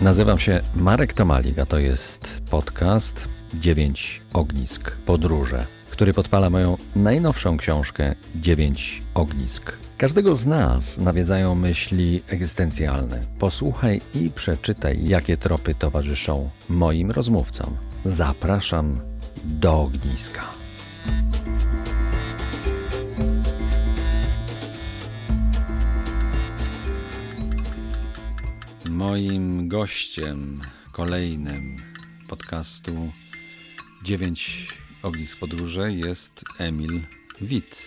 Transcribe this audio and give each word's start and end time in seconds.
Nazywam 0.00 0.38
się 0.38 0.60
Marek 0.76 1.14
Tomalik, 1.14 1.58
a 1.58 1.66
to 1.66 1.78
jest 1.78 2.42
podcast 2.50 3.28
9 3.54 4.22
Ognisk 4.32 4.96
Podróże, 4.96 5.66
który 5.90 6.12
podpala 6.12 6.50
moją 6.50 6.76
najnowszą 6.96 7.56
książkę 7.56 8.14
9 8.34 9.02
Ognisk. 9.14 9.72
Każdego 9.98 10.36
z 10.36 10.46
nas 10.46 10.98
nawiedzają 10.98 11.54
myśli 11.54 12.22
egzystencjalne. 12.28 13.20
Posłuchaj 13.38 14.00
i 14.14 14.30
przeczytaj, 14.30 15.08
jakie 15.08 15.36
tropy 15.36 15.74
towarzyszą 15.74 16.50
moim 16.68 17.10
rozmówcom. 17.10 17.76
Zapraszam 18.04 19.00
do 19.44 19.80
ogniska. 19.80 20.59
Moim 29.00 29.68
gościem 29.68 30.60
kolejnym 30.92 31.76
podcastu 32.28 33.12
9 34.02 34.68
Ognisk 35.02 35.38
Podróże 35.38 35.92
jest 35.92 36.44
Emil 36.58 37.00
Wit. 37.40 37.82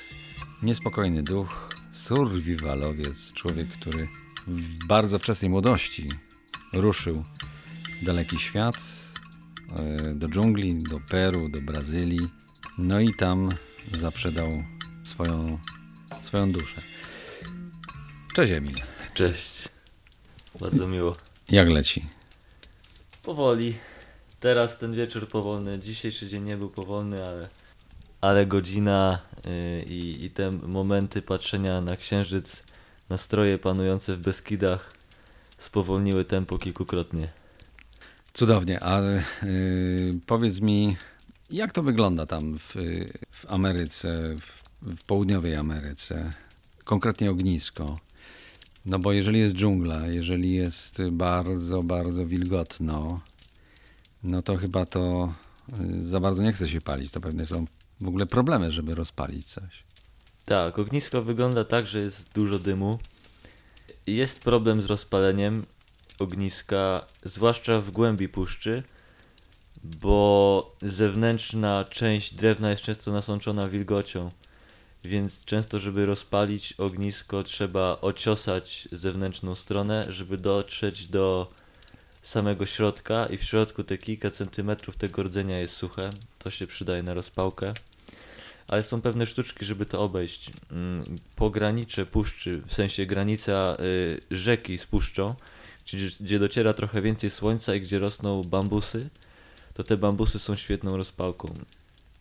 Niespokojny 0.63 1.23
duch, 1.23 1.69
survivalowiec, 1.91 3.33
człowiek, 3.33 3.67
który 3.67 4.07
w 4.47 4.85
bardzo 4.87 5.19
wczesnej 5.19 5.49
młodości 5.49 6.09
ruszył 6.73 7.23
w 8.01 8.05
daleki 8.05 8.39
świat, 8.39 8.75
e, 9.79 10.13
do 10.15 10.27
dżungli, 10.29 10.83
do 10.83 10.99
Peru, 10.99 11.49
do 11.49 11.61
Brazylii. 11.61 12.29
No 12.77 12.99
i 12.99 13.13
tam 13.13 13.49
zaprzedał 13.99 14.63
swoją, 15.03 15.59
swoją 16.21 16.51
duszę. 16.51 16.81
Cześć 18.35 18.51
Emil. 18.51 18.75
Cześć. 19.13 19.72
Bardzo 20.59 20.87
miło. 20.87 21.15
Jak 21.49 21.69
leci? 21.69 22.05
Powoli. 23.23 23.75
Teraz 24.39 24.77
ten 24.77 24.93
wieczór 24.95 25.27
powolny. 25.27 25.79
Dzisiejszy 25.79 26.27
dzień 26.27 26.43
nie 26.43 26.57
był 26.57 26.69
powolny, 26.69 27.25
ale, 27.25 27.49
ale 28.21 28.45
godzina 28.45 29.19
yy, 29.45 29.79
i, 29.79 30.25
i 30.25 30.29
te 30.29 30.51
momenty 30.51 31.21
patrzenia 31.21 31.81
na 31.81 31.97
księżyc, 31.97 32.63
nastroje 33.09 33.59
panujące 33.59 34.17
w 34.17 34.19
Beskidach 34.19 34.93
spowolniły 35.57 36.25
tempo 36.25 36.57
kilkukrotnie. 36.57 37.29
Cudownie, 38.33 38.79
ale 38.79 39.23
yy, 39.43 40.11
powiedz 40.25 40.61
mi, 40.61 40.97
jak 41.49 41.71
to 41.71 41.83
wygląda 41.83 42.25
tam 42.25 42.59
w, 42.59 42.75
w 43.31 43.45
Ameryce, 43.47 44.35
w, 44.35 44.63
w 44.81 45.03
południowej 45.03 45.55
Ameryce, 45.55 46.29
konkretnie 46.83 47.31
ognisko? 47.31 47.97
No 48.85 48.99
bo 48.99 49.11
jeżeli 49.11 49.39
jest 49.39 49.55
dżungla, 49.55 50.07
jeżeli 50.07 50.53
jest 50.53 51.01
bardzo, 51.11 51.83
bardzo 51.83 52.25
wilgotno, 52.25 53.21
no 54.23 54.41
to 54.41 54.55
chyba 54.55 54.85
to 54.85 55.33
y, 55.79 56.07
za 56.07 56.19
bardzo 56.19 56.43
nie 56.43 56.53
chce 56.53 56.69
się 56.69 56.81
palić. 56.81 57.11
To 57.11 57.21
pewnie 57.21 57.45
są 57.45 57.65
w 58.01 58.07
ogóle 58.07 58.25
problemy, 58.25 58.71
żeby 58.71 58.95
rozpalić 58.95 59.45
coś. 59.45 59.83
Tak, 60.45 60.79
ognisko 60.79 61.21
wygląda 61.21 61.65
tak, 61.65 61.87
że 61.87 61.99
jest 61.99 62.33
dużo 62.33 62.59
dymu. 62.59 62.99
Jest 64.07 64.43
problem 64.43 64.81
z 64.81 64.85
rozpaleniem 64.85 65.65
ogniska, 66.19 67.05
zwłaszcza 67.25 67.81
w 67.81 67.91
głębi 67.91 68.29
puszczy, 68.29 68.83
bo 69.83 70.75
zewnętrzna 70.81 71.83
część 71.83 72.35
drewna 72.35 72.69
jest 72.69 72.83
często 72.83 73.11
nasączona 73.11 73.67
wilgocią 73.67 74.31
więc 75.05 75.45
często, 75.45 75.79
żeby 75.79 76.05
rozpalić 76.05 76.73
ognisko, 76.77 77.43
trzeba 77.43 77.97
ociosać 78.01 78.87
zewnętrzną 78.91 79.55
stronę, 79.55 80.05
żeby 80.09 80.37
dotrzeć 80.37 81.07
do 81.07 81.51
samego 82.21 82.65
środka 82.65 83.25
i 83.25 83.37
w 83.37 83.43
środku 83.43 83.83
te 83.83 83.97
kilka 83.97 84.31
centymetrów 84.31 84.97
tego 84.97 85.23
rdzenia 85.23 85.59
jest 85.59 85.73
suche. 85.73 86.09
To 86.39 86.51
się 86.51 86.67
przydaje 86.67 87.03
na 87.03 87.13
rozpałkę. 87.13 87.73
Ale 88.67 88.83
są 88.83 89.01
pewne 89.01 89.27
sztuczki, 89.27 89.65
żeby 89.65 89.85
to 89.85 90.01
obejść. 90.01 90.51
Mm, 90.71 91.03
pogranicze 91.35 92.05
puszczy, 92.05 92.61
w 92.67 92.73
sensie 92.73 93.05
granica 93.05 93.77
y, 93.79 94.21
rzeki 94.31 94.77
z 94.77 94.85
puszczą, 94.85 95.35
gdzie, 95.85 95.97
gdzie 96.19 96.39
dociera 96.39 96.73
trochę 96.73 97.01
więcej 97.01 97.29
słońca 97.29 97.75
i 97.75 97.81
gdzie 97.81 97.99
rosną 97.99 98.41
bambusy, 98.41 99.09
to 99.73 99.83
te 99.83 99.97
bambusy 99.97 100.39
są 100.39 100.55
świetną 100.55 100.97
rozpałką. 100.97 101.47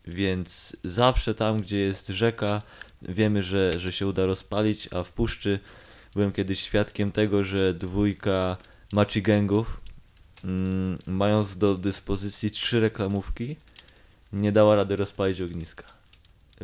Więc 0.07 0.77
zawsze 0.85 1.35
tam, 1.35 1.57
gdzie 1.57 1.81
jest 1.81 2.09
rzeka, 2.09 2.63
wiemy, 3.03 3.43
że, 3.43 3.73
że 3.77 3.93
się 3.93 4.07
uda 4.07 4.27
rozpalić, 4.27 4.89
a 4.93 5.03
w 5.03 5.13
puszczy 5.13 5.59
byłem 6.15 6.33
kiedyś 6.33 6.61
świadkiem 6.61 7.13
tego, 7.13 7.45
że 7.45 7.75
dwójka 7.75 8.57
machigangów, 8.93 9.81
mm, 10.45 10.99
mając 11.07 11.57
do 11.57 11.75
dyspozycji 11.75 12.51
trzy 12.51 12.81
reklamówki, 12.81 13.57
nie 14.33 14.53
dała 14.53 14.77
rady 14.77 14.97
rozpalić 14.97 15.41
ogniska. 15.41 15.85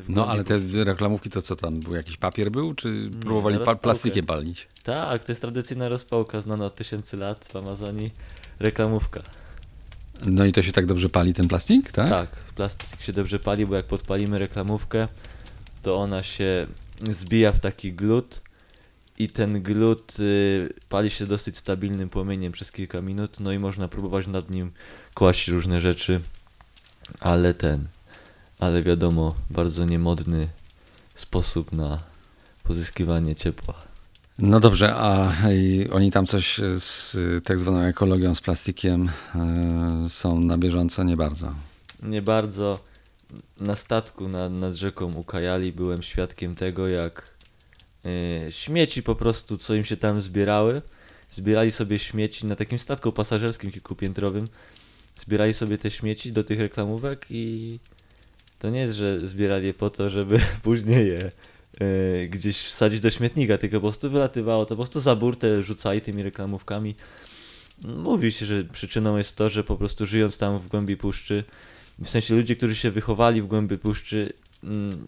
No 0.09 0.27
ale 0.27 0.45
te 0.45 0.59
reklamówki 0.85 1.31
to 1.31 1.43
co 1.43 1.57
tam, 1.57 1.81
był 1.81 1.95
jakiś 1.95 2.17
papier 2.17 2.51
był, 2.51 2.75
czy 2.75 3.11
próbowali 3.21 3.59
pa 3.59 3.77
plastikiem 3.77 4.27
palić? 4.27 4.69
Tak, 4.83 5.25
to 5.25 5.33
jest 5.33 5.41
tradycyjna 5.41 5.89
rozpałka 5.89 6.41
znana 6.41 6.65
od 6.65 6.75
tysięcy 6.75 7.17
lat 7.17 7.49
w 7.53 7.57
Amazonii, 7.57 8.11
reklamówka. 8.61 9.23
No 10.27 10.45
i 10.45 10.53
to 10.53 10.63
się 10.63 10.73
tak 10.73 10.87
dobrze 10.87 11.09
pali 11.09 11.35
ten 11.35 11.49
plastik, 11.49 11.93
tak? 11.93 12.09
Tak, 12.09 12.31
plastik 12.31 13.01
się 13.01 13.13
dobrze 13.13 13.39
pali, 13.39 13.67
bo 13.67 13.75
jak 13.75 13.87
podpalimy 13.87 14.39
reklamówkę, 14.39 15.09
to 15.83 15.97
ona 15.97 16.23
się 16.23 16.67
zbija 17.11 17.53
w 17.53 17.61
taki 17.61 17.93
glut 17.93 18.41
i 19.19 19.29
ten 19.29 19.63
glut 19.63 20.21
y, 20.21 20.73
pali 20.89 21.11
się 21.11 21.27
dosyć 21.27 21.57
stabilnym 21.57 22.11
płomieniem 22.11 22.53
przez 22.53 22.73
kilka 22.73 23.03
minut, 23.03 23.41
no 23.41 23.53
i 23.53 23.59
można 23.59 23.89
próbować 23.89 24.27
nad 24.27 24.51
nim 24.51 24.71
kłaść 25.15 25.49
różne 25.49 25.81
rzeczy, 25.81 26.21
ale 27.21 27.55
ten, 27.55 27.87
ale 28.59 28.83
wiadomo, 28.83 29.35
bardzo 29.51 29.85
niemodny 29.85 30.49
sposób 31.15 31.73
na 31.73 31.99
pozyskiwanie 32.65 33.35
ciepła. 33.35 33.75
No 34.39 34.61
dobrze, 34.61 34.95
a 34.95 35.33
oni 35.93 36.11
tam 36.11 36.27
coś 36.27 36.61
z 36.79 37.17
tak 37.45 37.59
zwaną 37.59 37.81
ekologią, 37.81 38.35
z 38.35 38.41
plastikiem 38.41 39.09
yy, 40.03 40.11
są 40.11 40.39
na 40.39 40.59
bieżąco? 40.59 41.05
Nie 41.05 41.17
bardzo. 41.17 41.55
Nie 42.03 42.23
bardzo. 42.23 42.79
Na 43.61 43.75
statku 43.75 44.29
nad, 44.29 44.53
nad 44.53 44.75
rzeką 44.75 45.15
Ukajali 45.15 45.73
byłem 45.73 46.03
świadkiem 46.03 46.55
tego, 46.55 46.89
jak 46.89 47.31
yy, 48.05 48.13
śmieci 48.51 49.03
po 49.03 49.15
prostu, 49.15 49.59
co 49.59 49.75
im 49.75 49.85
się 49.85 49.97
tam 49.97 50.21
zbierały, 50.21 50.83
zbierali 51.33 51.73
sobie 51.73 51.99
śmieci 51.99 52.47
na 52.47 52.57
takim 52.57 52.79
statku 52.79 53.13
pasażerskim 53.13 53.73
kilkupiętrowym, 53.73 54.49
zbierali 55.17 55.55
sobie 55.55 55.79
te 55.79 55.91
śmieci 55.91 56.33
do 56.33 56.45
tych 56.45 56.61
reklamówek 56.61 57.27
i 57.31 57.79
to 58.59 58.71
nie 58.71 58.81
jest, 58.81 58.95
że 58.95 59.29
zbierali 59.29 59.67
je 59.67 59.75
po 59.75 59.91
to, 59.91 60.11
żeby 60.11 60.41
później 60.63 61.09
je 61.09 61.31
yy, 61.81 62.29
gdzieś 62.29 62.59
wsadzić 62.59 63.01
do 63.01 63.11
śmietnika, 63.11 63.59
tylko 63.59 63.77
po 63.77 63.81
prostu 63.81 64.11
wylatywało 64.11 64.65
to 64.65 64.69
po 64.69 64.77
prostu 64.77 65.01
za 65.01 65.17
burtę 65.17 65.63
rzucali 65.63 66.01
tymi 66.01 66.23
reklamówkami. 66.23 66.95
Mówi 67.85 68.33
się, 68.33 68.47
że 68.47 68.65
przyczyną 68.65 69.17
jest 69.17 69.37
to, 69.37 69.51
że 69.51 69.65
po 69.65 69.77
prostu 69.77 70.07
żyjąc 70.07 70.39
tam 70.39 70.59
w 70.59 70.69
głębi 70.69 70.97
puszczy, 70.97 71.45
w 71.99 72.09
sensie 72.09 72.35
ludzie, 72.35 72.57
którzy 72.57 72.75
się 72.75 72.91
wychowali 72.91 73.43
w 73.43 73.47
głębi 73.47 73.79
puszczy, 73.79 74.29
mm, 74.65 75.07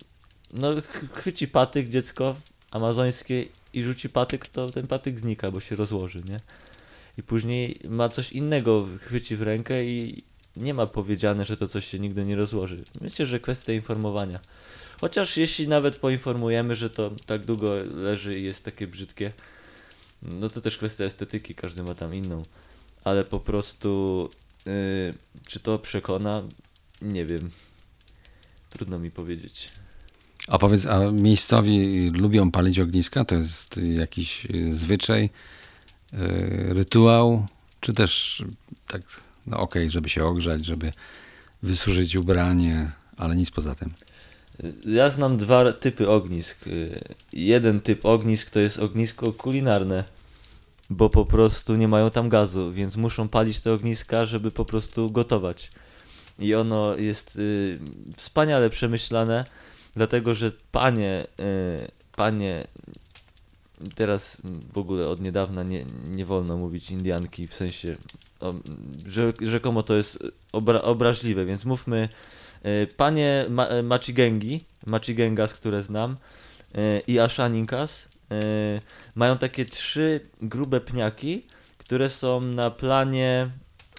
no 0.52 0.70
chwyci 1.12 1.48
patyk 1.48 1.88
dziecko 1.88 2.36
amazońskie 2.70 3.46
i 3.72 3.82
rzuci 3.82 4.08
patyk, 4.08 4.46
to 4.46 4.70
ten 4.70 4.86
patyk 4.86 5.20
znika, 5.20 5.50
bo 5.50 5.60
się 5.60 5.76
rozłoży, 5.76 6.22
nie? 6.28 6.36
I 7.18 7.22
później 7.22 7.76
ma 7.88 8.08
coś 8.08 8.32
innego, 8.32 8.88
chwyci 9.00 9.36
w 9.36 9.42
rękę 9.42 9.84
i 9.84 10.22
nie 10.56 10.74
ma 10.74 10.86
powiedziane, 10.86 11.44
że 11.44 11.56
to 11.56 11.68
coś 11.68 11.86
się 11.86 11.98
nigdy 11.98 12.24
nie 12.24 12.36
rozłoży. 12.36 12.84
Myślę, 13.00 13.26
że 13.26 13.40
kwestia 13.40 13.72
informowania. 13.72 14.38
Chociaż 15.00 15.36
jeśli 15.36 15.68
nawet 15.68 15.96
poinformujemy, 15.96 16.76
że 16.76 16.90
to 16.90 17.10
tak 17.26 17.44
długo 17.44 17.74
leży 17.94 18.38
i 18.38 18.42
jest 18.42 18.64
takie 18.64 18.86
brzydkie, 18.86 19.32
no 20.22 20.48
to 20.48 20.60
też 20.60 20.76
kwestia 20.76 21.04
estetyki, 21.04 21.54
każdy 21.54 21.82
ma 21.82 21.94
tam 21.94 22.14
inną. 22.14 22.42
Ale 23.04 23.24
po 23.24 23.40
prostu, 23.40 24.28
yy, 24.66 25.14
czy 25.46 25.60
to 25.60 25.78
przekona? 25.78 26.42
Nie 27.02 27.26
wiem. 27.26 27.50
Trudno 28.70 28.98
mi 28.98 29.10
powiedzieć. 29.10 29.68
A 30.48 30.58
powiedz, 30.58 30.86
a 30.86 31.10
miejscowi 31.10 32.10
lubią 32.10 32.50
palić 32.50 32.78
ogniska? 32.78 33.24
To 33.24 33.34
jest 33.34 33.80
jakiś 33.94 34.46
zwyczaj, 34.70 35.30
yy, 36.12 36.18
rytuał, 36.74 37.46
czy 37.80 37.92
też 37.92 38.44
tak, 38.86 39.02
no 39.50 39.56
okej, 39.56 39.82
okay, 39.82 39.90
żeby 39.90 40.08
się 40.08 40.24
ogrzać, 40.24 40.66
żeby 40.66 40.90
wysuszyć 41.62 42.16
ubranie, 42.16 42.92
ale 43.16 43.36
nic 43.36 43.50
poza 43.50 43.74
tym? 43.74 43.92
Ja 44.86 45.10
znam 45.10 45.36
dwa 45.36 45.72
typy 45.72 46.08
ognisk. 46.08 46.64
Jeden 47.32 47.80
typ 47.80 48.04
ognisk 48.04 48.50
to 48.50 48.60
jest 48.60 48.78
ognisko 48.78 49.32
kulinarne, 49.32 50.04
bo 50.90 51.10
po 51.10 51.24
prostu 51.24 51.76
nie 51.76 51.88
mają 51.88 52.10
tam 52.10 52.28
gazu, 52.28 52.72
więc 52.72 52.96
muszą 52.96 53.28
palić 53.28 53.60
te 53.60 53.72
ogniska, 53.72 54.24
żeby 54.24 54.50
po 54.50 54.64
prostu 54.64 55.10
gotować. 55.10 55.70
I 56.38 56.54
ono 56.54 56.96
jest 56.96 57.36
y, 57.36 57.78
wspaniale 58.16 58.70
przemyślane, 58.70 59.44
dlatego 59.96 60.34
że 60.34 60.52
panie, 60.72 61.26
y, 61.40 61.88
panie 62.16 62.66
teraz 63.94 64.36
w 64.74 64.78
ogóle 64.78 65.08
od 65.08 65.20
niedawna 65.20 65.62
nie, 65.62 65.84
nie 66.08 66.24
wolno 66.24 66.56
mówić 66.56 66.90
Indianki, 66.90 67.46
w 67.46 67.54
sensie, 67.54 67.96
że 69.06 69.32
rzekomo 69.40 69.82
to 69.82 69.94
jest 69.94 70.18
obra, 70.52 70.82
obraźliwe, 70.82 71.44
więc 71.44 71.64
mówmy 71.64 72.08
e, 72.62 72.86
panie 72.86 73.46
Ma, 73.48 73.66
e, 73.66 73.82
Machigengi, 73.82 74.60
Machigengas, 74.86 75.54
które 75.54 75.82
znam 75.82 76.16
e, 76.74 77.00
i 77.00 77.18
Ashaninkas 77.18 78.08
mają 79.14 79.38
takie 79.38 79.66
trzy 79.66 80.20
grube 80.42 80.80
pniaki, 80.80 81.44
które 81.78 82.10
są 82.10 82.40
na 82.40 82.70
planie 82.70 83.50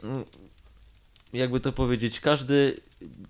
mm, 0.03 0.23
jakby 1.33 1.59
to 1.59 1.71
powiedzieć, 1.71 2.19
każdy 2.19 2.75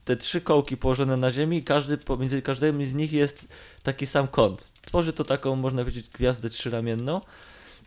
te 0.06 0.16
trzy 0.16 0.42
kołki 0.42 0.78
położone 0.78 1.18
na 1.18 1.32
ziemi, 1.32 1.64
każdy 1.64 1.98
pomiędzy 1.98 2.42
każdym 2.42 2.86
z 2.86 2.94
nich 2.94 3.14
jest 3.14 3.48
taki 3.84 4.06
sam 4.06 4.28
kąt. 4.28 4.72
Tworzy 4.82 5.14
to 5.14 5.24
taką, 5.24 5.56
można 5.56 5.82
powiedzieć, 5.82 6.10
gwiazdę 6.10 6.50
trzyramienną. 6.50 7.22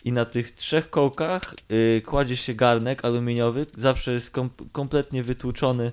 I 0.05 0.13
na 0.13 0.25
tych 0.25 0.51
trzech 0.51 0.91
kołkach 0.91 1.55
yy, 1.69 2.03
kładzie 2.07 2.37
się 2.37 2.55
garnek 2.55 3.05
aluminiowy, 3.05 3.67
zawsze 3.79 4.13
jest 4.13 4.31
kom 4.31 4.51
kompletnie 4.73 5.23
wytłuczony 5.23 5.91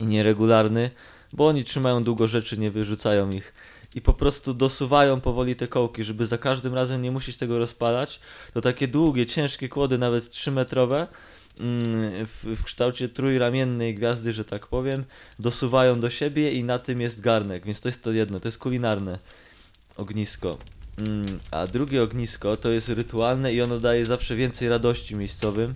i 0.00 0.06
nieregularny, 0.06 0.90
bo 1.32 1.46
oni 1.46 1.64
trzymają 1.64 2.02
długo 2.02 2.28
rzeczy, 2.28 2.58
nie 2.58 2.70
wyrzucają 2.70 3.30
ich. 3.30 3.54
I 3.94 4.00
po 4.00 4.12
prostu 4.12 4.54
dosuwają 4.54 5.20
powoli 5.20 5.56
te 5.56 5.68
kołki, 5.68 6.04
żeby 6.04 6.26
za 6.26 6.38
każdym 6.38 6.74
razem 6.74 7.02
nie 7.02 7.10
musieć 7.10 7.36
tego 7.36 7.58
rozpalać. 7.58 8.20
To 8.54 8.60
takie 8.60 8.88
długie, 8.88 9.26
ciężkie 9.26 9.68
kłody, 9.68 9.98
nawet 9.98 10.30
3 10.30 10.50
metrowe, 10.50 11.06
mm, 11.60 11.82
w, 12.26 12.56
w 12.56 12.64
kształcie 12.64 13.08
trójramiennej 13.08 13.94
gwiazdy, 13.94 14.32
że 14.32 14.44
tak 14.44 14.66
powiem, 14.66 15.04
dosuwają 15.38 16.00
do 16.00 16.10
siebie 16.10 16.52
i 16.52 16.64
na 16.64 16.78
tym 16.78 17.00
jest 17.00 17.20
garnek, 17.20 17.66
więc 17.66 17.80
to 17.80 17.88
jest 17.88 18.02
to 18.02 18.12
jedno, 18.12 18.40
to 18.40 18.48
jest 18.48 18.58
kulinarne 18.58 19.18
ognisko. 19.96 20.58
Mm, 20.98 21.38
A 21.50 21.66
drugie 21.66 22.02
ognisko 22.02 22.56
to 22.56 22.70
jest 22.70 22.88
rytualne 22.88 23.54
i 23.54 23.62
ono 23.62 23.80
daje 23.80 24.06
zawsze 24.06 24.36
więcej 24.36 24.68
radości 24.68 25.16
miejscowym, 25.16 25.74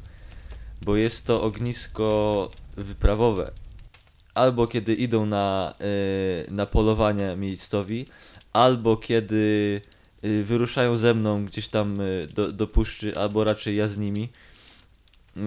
bo 0.83 0.97
jest 0.97 1.27
to 1.27 1.43
ognisko 1.43 2.51
wyprawowe. 2.77 3.51
Albo 4.35 4.67
kiedy 4.67 4.95
idą 4.95 5.27
na, 5.27 5.75
y, 5.81 6.53
na 6.53 6.67
polowania 6.67 7.37
miejscowi, 7.37 8.07
albo 8.53 8.97
kiedy 8.97 9.81
y, 10.25 10.45
wyruszają 10.45 10.97
ze 10.97 11.15
mną 11.15 11.45
gdzieś 11.45 11.69
tam 11.69 12.01
y, 12.01 12.29
do, 12.35 12.53
do 12.53 12.67
puszczy, 12.67 13.17
albo 13.17 13.45
raczej 13.45 13.77
ja 13.77 13.89
z 13.89 13.99
nimi, 13.99 14.29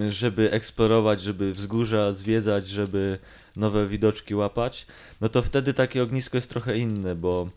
żeby 0.08 0.50
eksplorować, 0.50 1.20
żeby 1.20 1.52
wzgórza 1.52 2.12
zwiedzać, 2.12 2.68
żeby 2.68 3.18
nowe 3.56 3.88
widoczki 3.88 4.34
łapać, 4.34 4.86
no 5.20 5.28
to 5.28 5.42
wtedy 5.42 5.74
takie 5.74 6.02
ognisko 6.02 6.36
jest 6.36 6.50
trochę 6.50 6.78
inne, 6.78 7.14
bo 7.14 7.48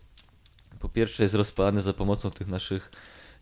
po 0.80 0.88
pierwsze 0.88 1.22
jest 1.22 1.34
rozpalane 1.34 1.82
za 1.82 1.92
pomocą 1.92 2.30
tych 2.30 2.48
naszych 2.48 2.90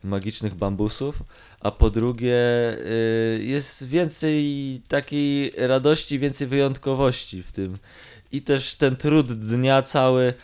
magicznych 0.05 0.55
bambusów, 0.55 1.23
a 1.61 1.71
po 1.71 1.91
drugie 1.91 2.35
y, 2.79 3.45
jest 3.45 3.89
więcej 3.89 4.83
takiej 4.89 5.53
radości, 5.57 6.19
więcej 6.19 6.47
wyjątkowości 6.47 7.43
w 7.43 7.53
tym. 7.53 7.77
I 8.33 8.43
też 8.43 8.75
ten 8.75 8.97
trud 8.97 9.33
dnia 9.33 9.83
cały, 9.83 10.35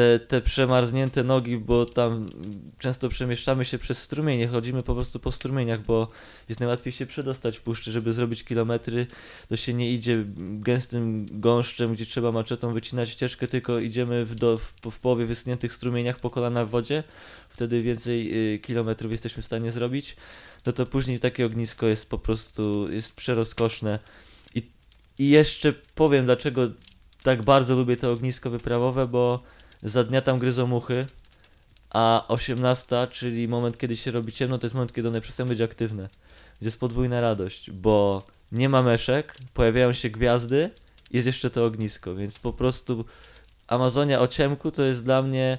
te, 0.00 0.18
te 0.18 0.40
przemarznięte 0.40 1.24
nogi, 1.24 1.58
bo 1.58 1.86
tam 1.86 2.26
często 2.78 3.08
przemieszczamy 3.08 3.64
się 3.64 3.78
przez 3.78 4.02
strumienie, 4.02 4.48
chodzimy 4.48 4.82
po 4.82 4.94
prostu 4.94 5.18
po 5.18 5.32
strumieniach, 5.32 5.82
bo 5.82 6.08
jest 6.48 6.60
najłatwiej 6.60 6.92
się 6.92 7.06
przedostać 7.06 7.58
w 7.58 7.60
puszczy, 7.60 7.92
żeby 7.92 8.12
zrobić 8.12 8.44
kilometry, 8.44 9.06
to 9.48 9.56
się 9.56 9.74
nie 9.74 9.90
idzie 9.90 10.24
gęstym 10.36 11.26
gąszczem, 11.30 11.92
gdzie 11.92 12.06
trzeba 12.06 12.32
maczetą 12.32 12.72
wycinać 12.72 13.08
ścieżkę, 13.08 13.46
tylko 13.46 13.78
idziemy 13.78 14.24
w, 14.24 14.34
do, 14.34 14.58
w, 14.58 14.72
w 14.90 14.98
połowie 14.98 15.26
wyschniętych 15.26 15.74
strumieniach 15.74 16.18
po 16.18 16.30
kolana 16.30 16.64
w 16.64 16.70
wodzie, 16.70 17.02
wtedy 17.48 17.80
więcej 17.80 18.30
y, 18.54 18.58
kilometrów 18.58 19.12
jesteśmy 19.12 19.42
w 19.42 19.46
stanie 19.46 19.70
zrobić, 19.70 20.16
no 20.66 20.72
to 20.72 20.86
później 20.86 21.20
takie 21.20 21.46
ognisko 21.46 21.86
jest 21.86 22.10
po 22.10 22.18
prostu, 22.18 22.92
jest 22.92 23.14
przerozkoszne 23.14 23.98
i, 24.54 24.62
i 25.18 25.28
jeszcze 25.30 25.72
powiem 25.94 26.24
dlaczego 26.24 26.68
tak 27.22 27.44
bardzo 27.44 27.76
lubię 27.76 27.96
to 27.96 28.12
ognisko 28.12 28.50
wyprawowe, 28.50 29.06
bo 29.06 29.42
za 29.82 30.04
dnia 30.04 30.20
tam 30.20 30.38
gryzą 30.38 30.66
muchy, 30.66 31.06
a 31.90 32.24
18, 32.28 33.08
czyli 33.10 33.48
moment 33.48 33.78
kiedy 33.78 33.96
się 33.96 34.10
robi 34.10 34.32
ciemno, 34.32 34.58
to 34.58 34.66
jest 34.66 34.74
moment 34.74 34.92
kiedy 34.92 35.08
one 35.08 35.20
przestają 35.20 35.48
być 35.48 35.60
aktywne. 35.60 36.02
Więc 36.02 36.62
Jest 36.62 36.80
podwójna 36.80 37.20
radość, 37.20 37.70
bo 37.70 38.22
nie 38.52 38.68
ma 38.68 38.82
meszek, 38.82 39.34
pojawiają 39.54 39.92
się 39.92 40.10
gwiazdy, 40.10 40.70
jest 41.10 41.26
jeszcze 41.26 41.50
to 41.50 41.64
ognisko, 41.64 42.14
więc 42.14 42.38
po 42.38 42.52
prostu 42.52 43.04
Amazonia 43.66 44.20
o 44.20 44.28
ciemku 44.28 44.70
to 44.70 44.82
jest 44.82 45.04
dla 45.04 45.22
mnie 45.22 45.58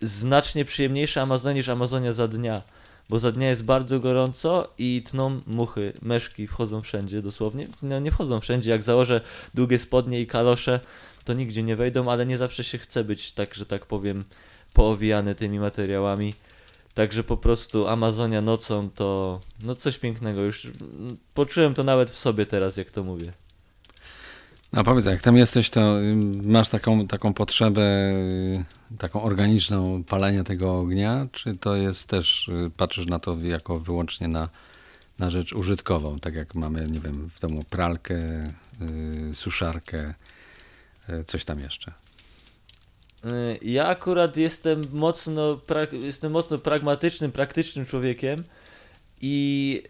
znacznie 0.00 0.64
przyjemniejsza 0.64 1.22
Amazonia 1.22 1.54
niż 1.54 1.68
Amazonia 1.68 2.12
za 2.12 2.28
dnia. 2.28 2.62
Bo 3.08 3.18
za 3.18 3.32
dnia 3.32 3.48
jest 3.48 3.64
bardzo 3.64 4.00
gorąco 4.00 4.68
i 4.78 5.02
tną 5.06 5.40
muchy, 5.46 5.92
meszki 6.02 6.46
wchodzą 6.46 6.80
wszędzie 6.80 7.22
dosłownie. 7.22 7.68
No 7.82 8.00
nie 8.00 8.10
wchodzą 8.10 8.40
wszędzie, 8.40 8.70
jak 8.70 8.82
założę 8.82 9.20
długie 9.54 9.78
spodnie 9.78 10.18
i 10.18 10.26
kalosze, 10.26 10.80
to 11.24 11.32
nigdzie 11.32 11.62
nie 11.62 11.76
wejdą, 11.76 12.10
ale 12.10 12.26
nie 12.26 12.38
zawsze 12.38 12.64
się 12.64 12.78
chce 12.78 13.04
być 13.04 13.32
tak, 13.32 13.54
że 13.54 13.66
tak 13.66 13.86
powiem, 13.86 14.24
poowijany 14.72 15.34
tymi 15.34 15.60
materiałami. 15.60 16.34
Także 16.94 17.24
po 17.24 17.36
prostu 17.36 17.88
Amazonia 17.88 18.40
nocą 18.40 18.90
to 18.90 19.40
no 19.62 19.74
coś 19.74 19.98
pięknego. 19.98 20.40
Już 20.40 20.64
mm, 20.64 21.16
poczułem 21.34 21.74
to 21.74 21.82
nawet 21.82 22.10
w 22.10 22.18
sobie 22.18 22.46
teraz, 22.46 22.76
jak 22.76 22.90
to 22.90 23.02
mówię. 23.02 23.32
A 24.72 24.84
powiedz, 24.84 25.04
jak 25.04 25.20
tam 25.22 25.36
jesteś, 25.36 25.70
to 25.70 25.96
masz 26.44 26.68
taką, 26.68 27.06
taką 27.06 27.34
potrzebę, 27.34 27.82
y, 28.12 28.64
taką 28.98 29.22
organiczną 29.22 30.04
palenia 30.04 30.44
tego 30.44 30.78
ognia, 30.78 31.26
czy 31.32 31.56
to 31.56 31.76
jest 31.76 32.08
też, 32.08 32.48
y, 32.48 32.70
patrzysz 32.76 33.06
na 33.06 33.18
to 33.18 33.36
jako 33.42 33.78
wyłącznie 33.78 34.28
na, 34.28 34.48
na 35.18 35.30
rzecz 35.30 35.52
użytkową, 35.52 36.20
tak 36.20 36.34
jak 36.34 36.54
mamy, 36.54 36.86
nie 36.86 37.00
wiem, 37.00 37.30
w 37.34 37.40
domu 37.40 37.62
pralkę, 37.70 38.44
y, 39.30 39.34
suszarkę, 39.34 40.14
y, 41.08 41.24
coś 41.24 41.44
tam 41.44 41.60
jeszcze. 41.60 41.92
Y, 43.24 43.58
Ja 43.62 43.86
akurat 43.86 44.36
jestem 44.36 44.82
mocno, 44.92 45.60
jestem 45.92 46.32
mocno 46.32 46.58
pragmatycznym, 46.58 47.32
praktycznym 47.32 47.86
człowiekiem 47.86 48.38
i 49.20 49.82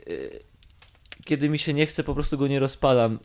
kiedy 1.25 1.49
mi 1.49 1.59
się 1.59 1.75
nie 1.75 1.87
chce, 1.87 2.05
po 2.05 2.15
prostu 2.15 2.37
go 2.37 2.47
nie 2.47 2.61
rozpalam. 2.61 3.19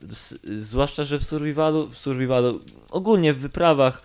Zwłaszcza, 0.60 1.04
że 1.04 1.20
w 1.20 1.24
survivalu, 1.24 1.90
w 1.90 1.98
survivalu, 1.98 2.60
ogólnie 2.90 3.34
w 3.34 3.40
wyprawach, 3.40 4.02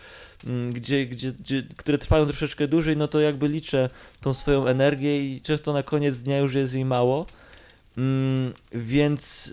mm, 0.46 0.72
gdzie, 0.72 1.06
gdzie, 1.06 1.32
gdzie, 1.32 1.62
które 1.76 1.98
trwają 1.98 2.26
troszeczkę 2.26 2.68
dłużej, 2.68 2.96
no 2.96 3.08
to 3.08 3.20
jakby 3.20 3.48
liczę 3.48 3.90
tą 4.20 4.34
swoją 4.34 4.66
energię 4.66 5.20
i 5.20 5.40
często 5.40 5.72
na 5.72 5.82
koniec 5.82 6.22
dnia 6.22 6.38
już 6.38 6.54
jest 6.54 6.74
jej 6.74 6.84
mało. 6.84 7.26
Mm, 7.98 8.52
więc 8.72 9.52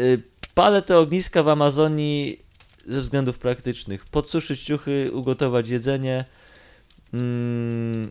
y, 0.00 0.22
palę 0.54 0.82
te 0.82 0.98
ogniska 0.98 1.42
w 1.42 1.48
Amazonii 1.48 2.40
ze 2.86 3.00
względów 3.00 3.38
praktycznych. 3.38 4.06
Podsuszyć 4.06 4.64
ciuchy, 4.64 5.12
ugotować 5.12 5.68
jedzenie. 5.68 6.24
Mm, 7.14 8.10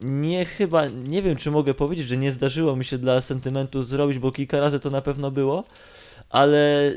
nie 0.00 0.44
chyba, 0.44 0.82
nie 0.86 1.22
wiem 1.22 1.36
czy 1.36 1.50
mogę 1.50 1.74
powiedzieć, 1.74 2.08
że 2.08 2.16
nie 2.16 2.32
zdarzyło 2.32 2.76
mi 2.76 2.84
się 2.84 2.98
dla 2.98 3.20
sentymentu 3.20 3.82
zrobić, 3.82 4.18
bo 4.18 4.32
kilka 4.32 4.60
razy 4.60 4.80
to 4.80 4.90
na 4.90 5.00
pewno 5.02 5.30
było, 5.30 5.64
ale 6.30 6.92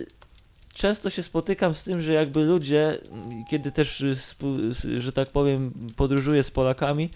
często 0.73 1.09
się 1.09 1.23
spotykam 1.23 1.75
z 1.75 1.83
tym, 1.83 2.01
że 2.01 2.13
jakby 2.13 2.43
ludzie, 2.43 2.97
kiedy 3.49 3.71
też, 3.71 4.01
y, 4.01 4.15
y, 4.85 5.01
że 5.01 5.11
tak 5.11 5.29
powiem, 5.29 5.71
podróżuję 5.95 6.43
z 6.43 6.51
Polakami, 6.51 7.09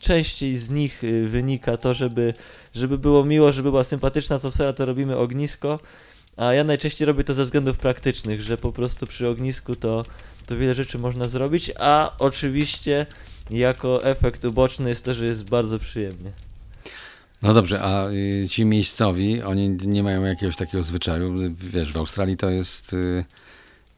częściej 0.00 0.56
z 0.56 0.70
nich 0.70 1.04
y, 1.04 1.28
wynika 1.28 1.76
to, 1.76 1.94
żeby, 1.94 2.34
żeby 2.74 2.98
było 2.98 3.24
miło, 3.24 3.52
żeby 3.52 3.70
była 3.70 3.84
sympatyczna 3.84 4.36
atmosfera, 4.36 4.72
to 4.72 4.84
robimy 4.84 5.16
ognisko, 5.16 5.78
a 6.36 6.54
ja 6.54 6.64
najczęściej 6.64 7.06
robię 7.06 7.24
to 7.24 7.34
ze 7.34 7.44
względów 7.44 7.76
praktycznych, 7.76 8.42
że 8.42 8.56
po 8.56 8.72
prostu 8.72 9.06
przy 9.06 9.28
ognisku 9.28 9.74
to, 9.74 10.04
to 10.46 10.56
wiele 10.56 10.74
rzeczy 10.74 10.98
można 10.98 11.28
zrobić, 11.28 11.72
a 11.78 12.12
oczywiście 12.18 13.06
jako 13.50 14.04
efekt 14.04 14.44
uboczny 14.44 14.88
jest 14.88 15.04
to, 15.04 15.14
że 15.14 15.24
jest 15.26 15.48
bardzo 15.48 15.78
przyjemnie. 15.78 16.32
No 17.42 17.54
dobrze, 17.54 17.82
a 17.82 18.08
y, 18.10 18.46
ci 18.50 18.64
miejscowi, 18.64 19.42
oni 19.42 19.68
nie 19.68 20.02
mają 20.02 20.24
jakiegoś 20.24 20.56
takiego 20.56 20.82
zwyczaju. 20.82 21.34
Wiesz, 21.50 21.92
w 21.92 21.96
Australii 21.96 22.36
to 22.36 22.50
jest 22.50 22.92
y, 22.92 23.24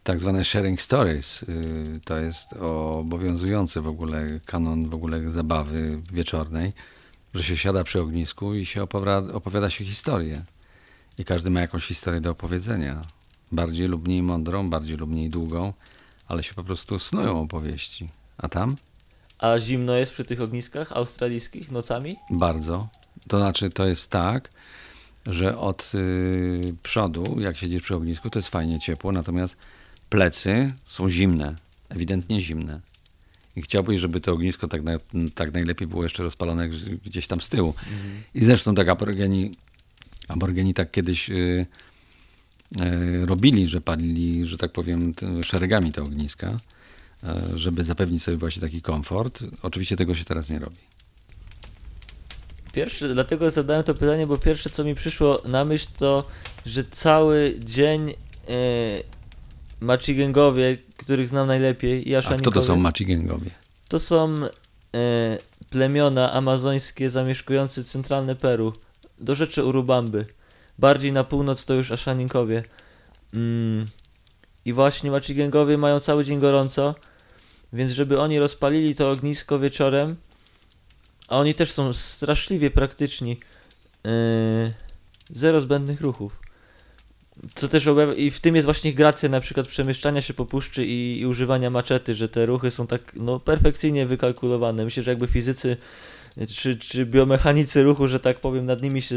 tak 0.04 0.20
zwane 0.20 0.44
sharing 0.44 0.82
stories. 0.82 1.42
Y, 1.42 2.00
to 2.04 2.18
jest 2.18 2.52
obowiązujący 2.52 3.80
w 3.80 3.88
ogóle 3.88 4.26
kanon 4.46 4.88
w 4.88 4.94
ogóle 4.94 5.30
zabawy 5.30 6.02
wieczornej, 6.12 6.72
że 7.34 7.42
się 7.42 7.56
siada 7.56 7.84
przy 7.84 8.00
ognisku 8.00 8.54
i 8.54 8.66
się 8.66 8.82
opowiada, 8.82 9.34
opowiada 9.34 9.70
się 9.70 9.84
historię. 9.84 10.42
I 11.18 11.24
każdy 11.24 11.50
ma 11.50 11.60
jakąś 11.60 11.86
historię 11.86 12.20
do 12.20 12.30
opowiedzenia. 12.30 13.00
Bardziej 13.52 13.88
lub 13.88 14.06
mniej 14.06 14.22
mądrą, 14.22 14.70
bardziej 14.70 14.96
lub 14.96 15.10
mniej 15.10 15.28
długą, 15.28 15.72
ale 16.28 16.42
się 16.42 16.54
po 16.54 16.64
prostu 16.64 16.98
snują 16.98 17.40
opowieści. 17.40 18.06
A 18.38 18.48
tam? 18.48 18.76
A 19.38 19.58
zimno 19.58 19.96
jest 19.96 20.12
przy 20.12 20.24
tych 20.24 20.40
ogniskach 20.40 20.92
australijskich 20.92 21.70
nocami? 21.70 22.16
Bardzo. 22.30 22.88
To 23.28 23.38
znaczy, 23.38 23.70
to 23.70 23.86
jest 23.86 24.10
tak, 24.10 24.50
że 25.26 25.58
od 25.58 25.92
y, 25.94 26.74
przodu, 26.82 27.36
jak 27.40 27.56
siedzisz 27.56 27.82
przy 27.82 27.94
ognisku, 27.94 28.30
to 28.30 28.38
jest 28.38 28.48
fajnie 28.48 28.78
ciepło, 28.78 29.12
natomiast 29.12 29.56
plecy 30.10 30.72
są 30.84 31.08
zimne, 31.08 31.54
ewidentnie 31.88 32.40
zimne. 32.40 32.80
I 33.56 33.62
chciałbyś, 33.62 34.00
żeby 34.00 34.20
to 34.20 34.32
ognisko 34.32 34.68
tak, 34.68 34.82
na, 34.82 34.92
tak 35.34 35.52
najlepiej 35.52 35.88
było 35.88 36.02
jeszcze 36.02 36.22
rozpalone 36.22 36.68
gdzieś- 37.04 37.26
tam 37.26 37.40
z 37.40 37.48
tyłu. 37.48 37.74
I 38.34 38.44
zresztą 38.44 38.74
tak 38.74 38.88
aborgeni, 38.88 39.50
aborgeni 40.28 40.74
tak 40.74 40.90
kiedyś 40.90 41.30
y, 41.30 41.66
y, 42.80 43.26
robili, 43.26 43.68
że 43.68 43.80
palili, 43.80 44.46
że 44.46 44.58
tak 44.58 44.72
powiem, 44.72 45.12
szeregami 45.44 45.92
te 45.92 46.02
ogniska, 46.02 46.56
żeby 47.54 47.84
zapewnić 47.84 48.22
sobie 48.22 48.36
właśnie 48.36 48.62
taki 48.62 48.82
komfort. 48.82 49.40
Oczywiście 49.62 49.96
tego 49.96 50.14
się 50.14 50.24
teraz 50.24 50.50
nie 50.50 50.58
robi. 50.58 50.76
Pierwsze, 52.72 53.14
dlatego 53.14 53.50
zadałem 53.50 53.84
to 53.84 53.94
pytanie, 53.94 54.26
bo 54.26 54.38
pierwsze 54.38 54.70
co 54.70 54.84
mi 54.84 54.94
przyszło 54.94 55.42
na 55.44 55.64
myśl 55.64 55.88
to, 55.98 56.24
że 56.66 56.84
cały 56.84 57.54
dzień 57.58 58.10
e, 58.10 58.14
Machigengowie, 59.80 60.76
których 60.96 61.28
znam 61.28 61.46
najlepiej, 61.46 62.08
i 62.08 62.16
A 62.16 62.22
kto 62.22 62.50
to 62.50 62.62
są 62.62 62.76
Machigengowie? 62.76 63.50
to 63.88 63.98
są 63.98 64.38
e, 64.94 65.38
plemiona 65.70 66.32
amazońskie 66.32 67.10
zamieszkujące 67.10 67.84
centralne 67.84 68.34
Peru, 68.34 68.72
do 69.20 69.34
rzeczy 69.34 69.64
Urubamby. 69.64 70.26
Bardziej 70.78 71.12
na 71.12 71.24
północ 71.24 71.64
to 71.64 71.74
już 71.74 71.92
Ashaninkowie. 71.92 72.62
Mm. 73.34 73.86
I 74.66 74.72
właśnie 74.72 75.10
Machigengowie 75.10 75.78
mają 75.78 76.00
cały 76.00 76.24
dzień 76.24 76.38
gorąco, 76.38 76.94
więc 77.72 77.92
żeby 77.92 78.20
oni 78.20 78.38
rozpalili 78.38 78.94
to 78.94 79.10
ognisko 79.10 79.58
wieczorem, 79.58 80.16
a 81.28 81.38
oni 81.38 81.54
też 81.54 81.72
są 81.72 81.92
straszliwie 81.92 82.70
praktyczni, 82.70 83.40
yy, 84.04 84.10
zero 85.30 85.60
zbędnych 85.60 86.00
ruchów. 86.00 86.40
Co 87.54 87.68
też 87.68 87.86
objawia, 87.86 88.14
i 88.14 88.30
w 88.30 88.40
tym 88.40 88.56
jest 88.56 88.64
właśnie 88.64 88.94
gracja 88.94 89.28
na 89.28 89.40
przykład 89.40 89.66
przemieszczania 89.66 90.22
się 90.22 90.34
po 90.34 90.46
puszczy 90.46 90.84
i, 90.84 91.20
i 91.20 91.26
używania 91.26 91.70
maczety, 91.70 92.14
że 92.14 92.28
te 92.28 92.46
ruchy 92.46 92.70
są 92.70 92.86
tak 92.86 93.12
no, 93.16 93.40
perfekcyjnie 93.40 94.06
wykalkulowane. 94.06 94.84
Myślę, 94.84 95.02
że 95.02 95.10
jakby 95.10 95.26
fizycy 95.26 95.76
czy, 96.48 96.76
czy 96.76 97.06
biomechanicy 97.06 97.82
ruchu, 97.82 98.08
że 98.08 98.20
tak 98.20 98.40
powiem, 98.40 98.66
nad 98.66 98.82
nimi 98.82 99.02
się 99.02 99.16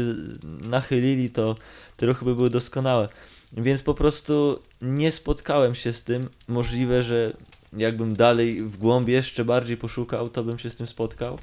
nachylili, 0.64 1.30
to 1.30 1.56
te 1.96 2.06
ruchy 2.06 2.24
by 2.24 2.34
były 2.34 2.50
doskonałe. 2.50 3.08
Więc 3.52 3.82
po 3.82 3.94
prostu 3.94 4.60
nie 4.82 5.12
spotkałem 5.12 5.74
się 5.74 5.92
z 5.92 6.02
tym. 6.02 6.28
Możliwe, 6.48 7.02
że 7.02 7.32
jakbym 7.76 8.16
dalej 8.16 8.62
w 8.62 8.76
głąb 8.76 9.08
jeszcze 9.08 9.44
bardziej 9.44 9.76
poszukał, 9.76 10.28
to 10.28 10.44
bym 10.44 10.58
się 10.58 10.70
z 10.70 10.76
tym 10.76 10.86
spotkał. 10.86 11.38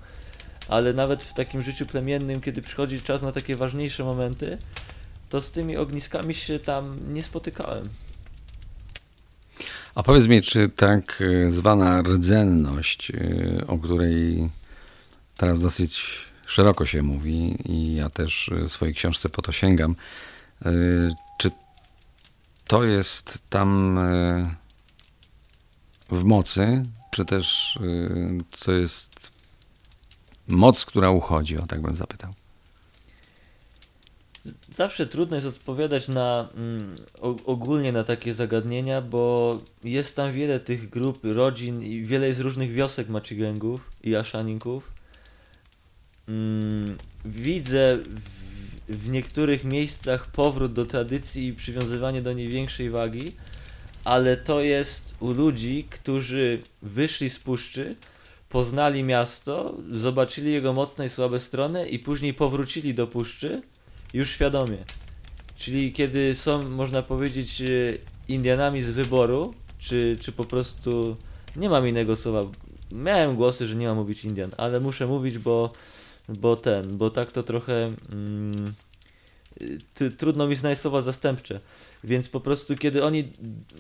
Ale 0.68 0.94
nawet 0.94 1.24
w 1.24 1.34
takim 1.34 1.62
życiu 1.62 1.86
plemiennym, 1.86 2.42
kiedy 2.42 2.62
przychodzi 2.62 3.02
czas 3.02 3.22
na 3.22 3.32
takie 3.32 3.56
ważniejsze 3.56 4.04
momenty, 4.04 4.58
to 5.30 5.42
z 5.42 5.52
tymi 5.52 5.78
ogniskami 5.78 6.34
się 6.34 6.60
tam 6.60 7.14
nie 7.14 7.24
spotykałem. 7.24 7.84
A 9.96 10.04
powiedz 10.04 10.28
mi, 10.28 10.42
czy 10.42 10.70
tak 10.70 11.24
e, 11.46 11.50
zwana 11.50 12.02
rdzenność, 12.02 13.12
e, 13.12 13.68
o 13.68 13.78
której 13.78 14.50
teraz 15.38 15.62
dosyć 15.62 16.26
szeroko 16.48 16.86
się 16.86 17.04
mówi 17.04 17.56
i 17.66 17.96
ja 17.96 18.10
też 18.10 18.50
e, 18.50 18.70
w 18.70 18.72
swojej 18.72 18.96
książce 18.96 19.30
po 19.30 19.42
to 19.42 19.52
sięgam, 19.52 19.96
to 22.68 22.84
jest 22.84 23.40
tam 23.50 23.98
e, 23.98 24.44
w 26.10 26.24
mocy, 26.24 26.84
czy 27.12 27.26
też 27.26 27.78
e, 27.78 28.60
to 28.66 28.72
jest 28.72 29.32
moc, 30.48 30.86
która 30.86 31.10
uchodzi, 31.10 31.58
o 31.58 31.68
tak 31.68 31.82
bym 31.82 31.96
zapytał. 31.96 32.34
Zawsze 34.72 35.06
trudno 35.06 35.36
jest 35.36 35.48
odpowiadać 35.48 36.08
na 36.08 36.50
mm, 36.56 36.96
ogólnie 37.46 37.92
na 37.92 38.04
takie 38.04 38.34
zagadnienia, 38.34 39.02
bo 39.02 39.58
jest 39.84 40.16
tam 40.16 40.32
wiele 40.32 40.60
tych 40.60 40.90
grup, 40.90 41.20
rodzin 41.24 41.84
i 41.84 42.02
wiele 42.02 42.28
jest 42.28 42.40
różnych 42.40 42.74
wiosek 42.74 43.10
Machigengów 43.10 43.90
i 44.04 44.16
Ashaninków. 44.16 44.92
Mm, 46.28 46.98
widzę 47.26 48.00
w, 48.90 49.10
niektórych 49.10 49.64
miejscach 49.64 50.28
powrót 50.32 50.74
do 50.74 50.86
tradycji 50.86 51.48
i 51.48 51.54
przywiązywanie 51.54 52.22
do 52.22 52.32
niej 52.32 52.50
większej 52.50 52.90
wagi, 52.90 53.32
ale 54.04 54.38
to 54.38 54.62
jest 54.62 55.16
u 55.20 55.32
ludzi, 55.32 55.84
którzy 55.90 56.60
wyszli 56.82 57.30
z 57.30 57.40
puszczy, 57.40 57.96
poznali 58.50 59.04
miasto, 59.04 59.78
zobaczyli 59.92 60.54
jego 60.54 60.74
mocne 60.74 61.06
i 61.06 61.10
słabe 61.10 61.40
strony 61.40 61.90
i 61.90 62.00
później 62.00 62.34
powrócili 62.34 62.94
do 62.94 63.08
puszczy 63.08 63.62
już 64.14 64.30
świadomie. 64.30 64.78
Czyli 65.58 65.94
kiedy 65.94 66.36
są, 66.36 66.70
można 66.70 67.02
powiedzieć, 67.02 67.62
e, 67.62 67.66
Indianami 68.28 68.84
z 68.84 68.90
wyboru, 68.90 69.54
czy, 69.80 70.16
czy 70.22 70.32
po 70.32 70.44
prostu 70.44 71.16
nie 71.56 71.70
mam 71.70 71.88
innego 71.88 72.16
słowa. 72.16 72.42
Miałem 72.92 73.36
głosy, 73.36 73.68
że 73.68 73.76
nie 73.76 73.88
mam 73.88 73.98
mówić 73.98 74.26
Indian, 74.26 74.52
ale 74.58 74.80
muszę 74.80 75.08
mówić, 75.08 75.38
bo, 75.38 75.72
bo 76.30 76.56
ten, 76.56 76.98
bo 76.98 77.10
tak 77.10 77.32
to 77.32 77.44
trochę 77.44 77.92
mm, 78.12 78.74
ty, 79.94 80.12
trudno 80.12 80.48
mi 80.48 80.56
znaleźć 80.56 80.82
słowa 80.82 81.02
zastępcze. 81.02 81.60
Więc 82.04 82.30
po 82.30 82.40
prostu 82.40 82.76
kiedy 82.76 83.04
oni 83.04 83.24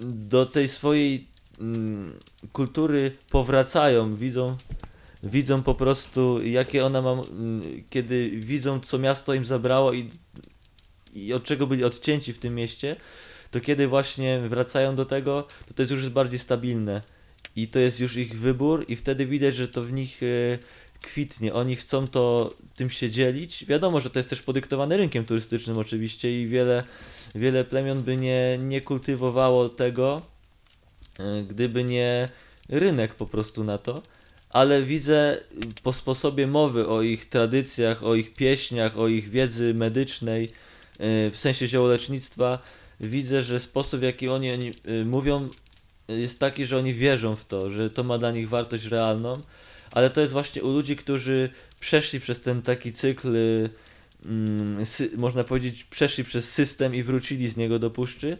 do 0.03 0.45
tej 0.45 0.69
swojej 0.69 1.27
mm, 1.59 2.13
kultury 2.53 3.11
powracają, 3.29 4.15
widzą, 4.15 4.55
widzą 5.23 5.63
po 5.63 5.75
prostu 5.75 6.45
jakie 6.45 6.85
ona 6.85 7.01
ma, 7.01 7.11
mm, 7.11 7.61
kiedy 7.89 8.29
widzą 8.29 8.79
co 8.79 8.99
miasto 8.99 9.33
im 9.33 9.45
zabrało 9.45 9.93
i, 9.93 10.09
i 11.13 11.33
od 11.33 11.43
czego 11.43 11.67
byli 11.67 11.83
odcięci 11.83 12.33
w 12.33 12.39
tym 12.39 12.55
mieście, 12.55 12.95
to 13.51 13.61
kiedy 13.61 13.87
właśnie 13.87 14.39
wracają 14.39 14.95
do 14.95 15.05
tego, 15.05 15.47
to 15.67 15.73
to 15.73 15.81
jest 15.81 15.91
już 15.91 16.09
bardziej 16.09 16.39
stabilne 16.39 17.01
i 17.55 17.67
to 17.67 17.79
jest 17.79 17.99
już 17.99 18.15
ich 18.15 18.39
wybór 18.39 18.85
i 18.87 18.95
wtedy 18.95 19.25
widać, 19.25 19.55
że 19.55 19.67
to 19.67 19.83
w 19.83 19.93
nich 19.93 20.23
e, 20.23 20.59
kwitnie. 21.01 21.53
Oni 21.53 21.75
chcą 21.75 22.07
to 22.07 22.49
tym 22.75 22.89
się 22.89 23.11
dzielić. 23.11 23.65
Wiadomo, 23.65 24.01
że 24.01 24.09
to 24.09 24.19
jest 24.19 24.29
też 24.29 24.41
podyktowane 24.41 24.97
rynkiem 24.97 25.25
turystycznym 25.25 25.77
oczywiście 25.77 26.33
i 26.33 26.47
wiele, 26.47 26.83
wiele 27.35 27.63
plemion 27.63 28.01
by 28.01 28.15
nie, 28.15 28.57
nie 28.61 28.81
kultywowało 28.81 29.69
tego, 29.69 30.21
e, 31.19 31.43
gdyby 31.43 31.83
nie 31.83 32.29
rynek 32.69 33.15
po 33.15 33.25
prostu 33.25 33.63
na 33.63 33.77
to. 33.77 34.01
Ale 34.49 34.83
widzę 34.83 35.37
po 35.83 35.93
sposobie 35.93 36.47
mowy 36.47 36.87
o 36.87 37.01
ich 37.01 37.29
tradycjach, 37.29 38.03
o 38.03 38.15
ich 38.15 38.33
pieśniach, 38.33 38.97
o 38.97 39.07
ich 39.07 39.29
wiedzy 39.29 39.73
medycznej, 39.73 40.45
e, 40.45 40.49
w 41.31 41.37
sensie 41.37 41.67
ziołolecznictwa, 41.67 42.59
widzę, 42.99 43.41
że 43.41 43.59
sposób 43.59 43.99
w 43.99 44.03
jaki 44.03 44.29
oni, 44.29 44.51
oni 44.51 44.71
e, 44.85 45.05
mówią 45.05 45.47
jest 46.07 46.39
taki, 46.39 46.65
że 46.65 46.77
oni 46.77 46.93
wierzą 46.93 47.35
w 47.35 47.45
to, 47.45 47.69
że 47.69 47.89
to 47.89 48.03
ma 48.03 48.17
dla 48.17 48.31
nich 48.31 48.49
wartość 48.49 48.85
realną, 48.85 49.33
ale 49.91 50.09
to 50.09 50.21
jest 50.21 50.33
właśnie 50.33 50.63
u 50.63 50.71
ludzi, 50.71 50.95
którzy 50.95 51.49
przeszli 51.79 52.19
przez 52.19 52.41
ten 52.41 52.61
taki 52.61 52.93
cykl, 52.93 53.35
y, 53.35 53.69
mm, 54.25 54.85
sy, 54.85 55.09
można 55.17 55.43
powiedzieć, 55.43 55.83
przeszli 55.83 56.23
przez 56.23 56.51
system 56.51 56.95
i 56.95 57.03
wrócili 57.03 57.49
z 57.49 57.57
niego 57.57 57.79
do 57.79 57.89
puszczy, 57.89 58.37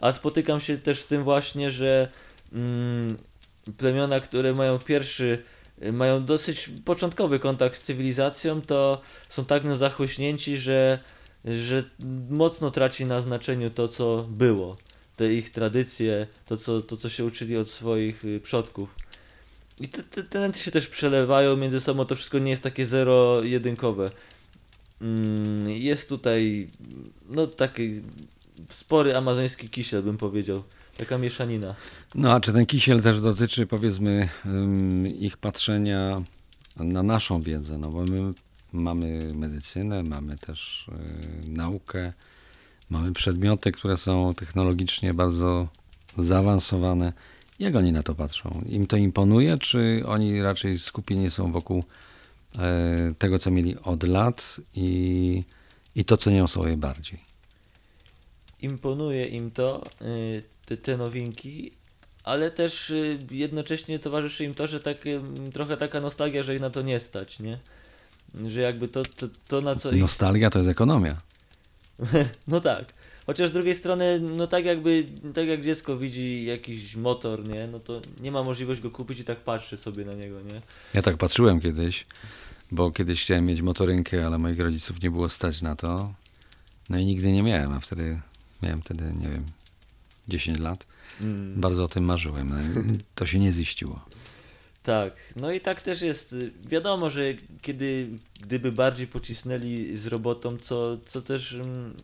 a 0.00 0.12
spotykam 0.12 0.60
się 0.60 0.78
też 0.78 1.00
z 1.00 1.06
tym 1.06 1.24
właśnie, 1.24 1.70
że 1.70 2.08
mm, 2.52 3.16
plemiona, 3.76 4.20
które 4.20 4.52
mają 4.52 4.78
pierwszy, 4.78 5.42
mają 5.92 6.24
dosyć 6.24 6.70
początkowy 6.84 7.38
kontakt 7.38 7.82
z 7.82 7.84
cywilizacją, 7.84 8.62
to 8.62 9.00
są 9.28 9.44
tak 9.44 9.64
nią 9.64 9.76
zachłyśnięci, 9.76 10.58
że, 10.58 10.98
że 11.44 11.84
mocno 12.30 12.70
traci 12.70 13.04
na 13.04 13.20
znaczeniu 13.20 13.70
to, 13.70 13.88
co 13.88 14.26
było 14.28 14.76
te 15.16 15.34
ich 15.34 15.50
tradycje, 15.50 16.26
to 16.46 16.56
co, 16.56 16.80
to 16.80 16.96
co 16.96 17.08
się 17.08 17.24
uczyli 17.24 17.56
od 17.56 17.70
swoich 17.70 18.24
y, 18.24 18.40
przodków. 18.40 18.94
I 19.80 19.88
te, 19.88 20.02
te 20.02 20.24
tendencje 20.24 20.62
się 20.62 20.70
też 20.70 20.88
przelewają 20.88 21.56
między 21.56 21.80
sobą, 21.80 22.04
to 22.04 22.16
wszystko 22.16 22.38
nie 22.38 22.50
jest 22.50 22.62
takie 22.62 22.86
zero-jedynkowe. 22.86 24.10
Mm, 25.00 25.70
jest 25.70 26.08
tutaj 26.08 26.68
no 27.30 27.46
taki 27.46 28.00
spory 28.70 29.16
amazoński 29.16 29.68
kisiel 29.68 30.02
bym 30.02 30.16
powiedział, 30.16 30.62
taka 30.96 31.18
mieszanina. 31.18 31.74
No 32.14 32.32
a 32.32 32.40
czy 32.40 32.52
ten 32.52 32.66
kisiel 32.66 33.02
też 33.02 33.20
dotyczy 33.20 33.66
powiedzmy 33.66 34.28
ich 35.18 35.36
patrzenia 35.36 36.16
na 36.76 37.02
naszą 37.02 37.42
wiedzę? 37.42 37.78
No 37.78 37.88
bo 37.88 38.04
my 38.04 38.32
mamy 38.72 39.34
medycynę, 39.34 40.02
mamy 40.02 40.36
też 40.36 40.86
y, 41.46 41.50
naukę, 41.50 42.12
mamy 42.90 43.12
przedmioty, 43.12 43.72
które 43.72 43.96
są 43.96 44.34
technologicznie 44.34 45.14
bardzo 45.14 45.68
zaawansowane. 46.18 47.12
Jak 47.60 47.76
oni 47.76 47.92
na 47.92 48.02
to 48.02 48.14
patrzą? 48.14 48.64
Im 48.68 48.86
to 48.86 48.96
imponuje, 48.96 49.58
czy 49.58 50.02
oni 50.06 50.42
raczej 50.42 50.78
skupieni 50.78 51.30
są 51.30 51.52
wokół 51.52 51.84
e, 52.58 53.14
tego, 53.18 53.38
co 53.38 53.50
mieli 53.50 53.78
od 53.78 54.02
lat 54.02 54.56
i, 54.74 55.44
i 55.94 56.04
to 56.04 56.16
cenią 56.16 56.46
sobie 56.46 56.76
bardziej? 56.76 57.20
Imponuje 58.62 59.26
im 59.26 59.50
to, 59.50 59.82
y, 60.02 60.42
te, 60.66 60.76
te 60.76 60.96
nowinki, 60.96 61.72
ale 62.24 62.50
też 62.50 62.90
y, 62.90 63.18
jednocześnie 63.30 63.98
towarzyszy 63.98 64.44
im 64.44 64.54
to, 64.54 64.66
że 64.66 64.80
tak, 64.80 64.96
trochę 65.52 65.76
taka 65.76 66.00
nostalgia, 66.00 66.42
że 66.42 66.54
ich 66.54 66.60
na 66.60 66.70
to 66.70 66.82
nie 66.82 67.00
stać, 67.00 67.40
nie? 67.40 67.58
Że 68.48 68.60
jakby 68.60 68.88
to, 68.88 69.02
to, 69.02 69.26
to 69.48 69.60
na 69.60 69.74
co 69.74 69.92
ich 69.92 70.00
Nostalgia 70.00 70.50
to 70.50 70.58
jest 70.58 70.70
ekonomia. 70.70 71.16
No 72.48 72.60
tak. 72.60 72.99
Chociaż 73.30 73.50
z 73.50 73.52
drugiej 73.52 73.74
strony, 73.74 74.20
no 74.36 74.46
tak 74.46 74.64
jakby, 74.64 75.06
tak 75.34 75.46
jak 75.46 75.62
dziecko 75.62 75.96
widzi 75.96 76.44
jakiś 76.44 76.96
motor, 76.96 77.48
nie, 77.48 77.66
no 77.72 77.80
to 77.80 78.00
nie 78.22 78.30
ma 78.30 78.42
możliwości 78.42 78.82
go 78.82 78.90
kupić 78.90 79.20
i 79.20 79.24
tak 79.24 79.38
patrzy 79.38 79.76
sobie 79.76 80.04
na 80.04 80.12
niego, 80.12 80.40
nie. 80.40 80.60
Ja 80.94 81.02
tak 81.02 81.16
patrzyłem 81.16 81.60
kiedyś, 81.60 82.06
bo 82.72 82.90
kiedyś 82.90 83.22
chciałem 83.22 83.44
mieć 83.44 83.62
motorynkę, 83.62 84.26
ale 84.26 84.38
moich 84.38 84.60
rodziców 84.60 85.02
nie 85.02 85.10
było 85.10 85.28
stać 85.28 85.62
na 85.62 85.76
to. 85.76 86.14
No 86.88 86.98
i 86.98 87.04
nigdy 87.04 87.32
nie 87.32 87.42
miałem, 87.42 87.72
a 87.72 87.80
wtedy 87.80 88.20
miałem 88.62 88.82
wtedy, 88.82 89.04
nie 89.20 89.28
wiem, 89.28 89.44
10 90.28 90.58
lat. 90.58 90.86
Mm. 91.20 91.60
Bardzo 91.60 91.84
o 91.84 91.88
tym 91.88 92.04
marzyłem. 92.04 92.48
No, 92.48 92.56
to 93.14 93.26
się 93.26 93.38
nie 93.38 93.52
ziściło. 93.52 94.04
Tak, 94.82 95.12
no 95.36 95.52
i 95.52 95.60
tak 95.60 95.82
też 95.82 96.02
jest. 96.02 96.36
Wiadomo, 96.64 97.10
że 97.10 97.22
kiedy, 97.62 98.08
gdyby 98.40 98.72
bardziej 98.72 99.06
pocisnęli 99.06 99.96
z 99.96 100.06
robotą, 100.06 100.58
co, 100.58 100.98
co 101.06 101.22
też 101.22 101.52
mm, 101.52 101.94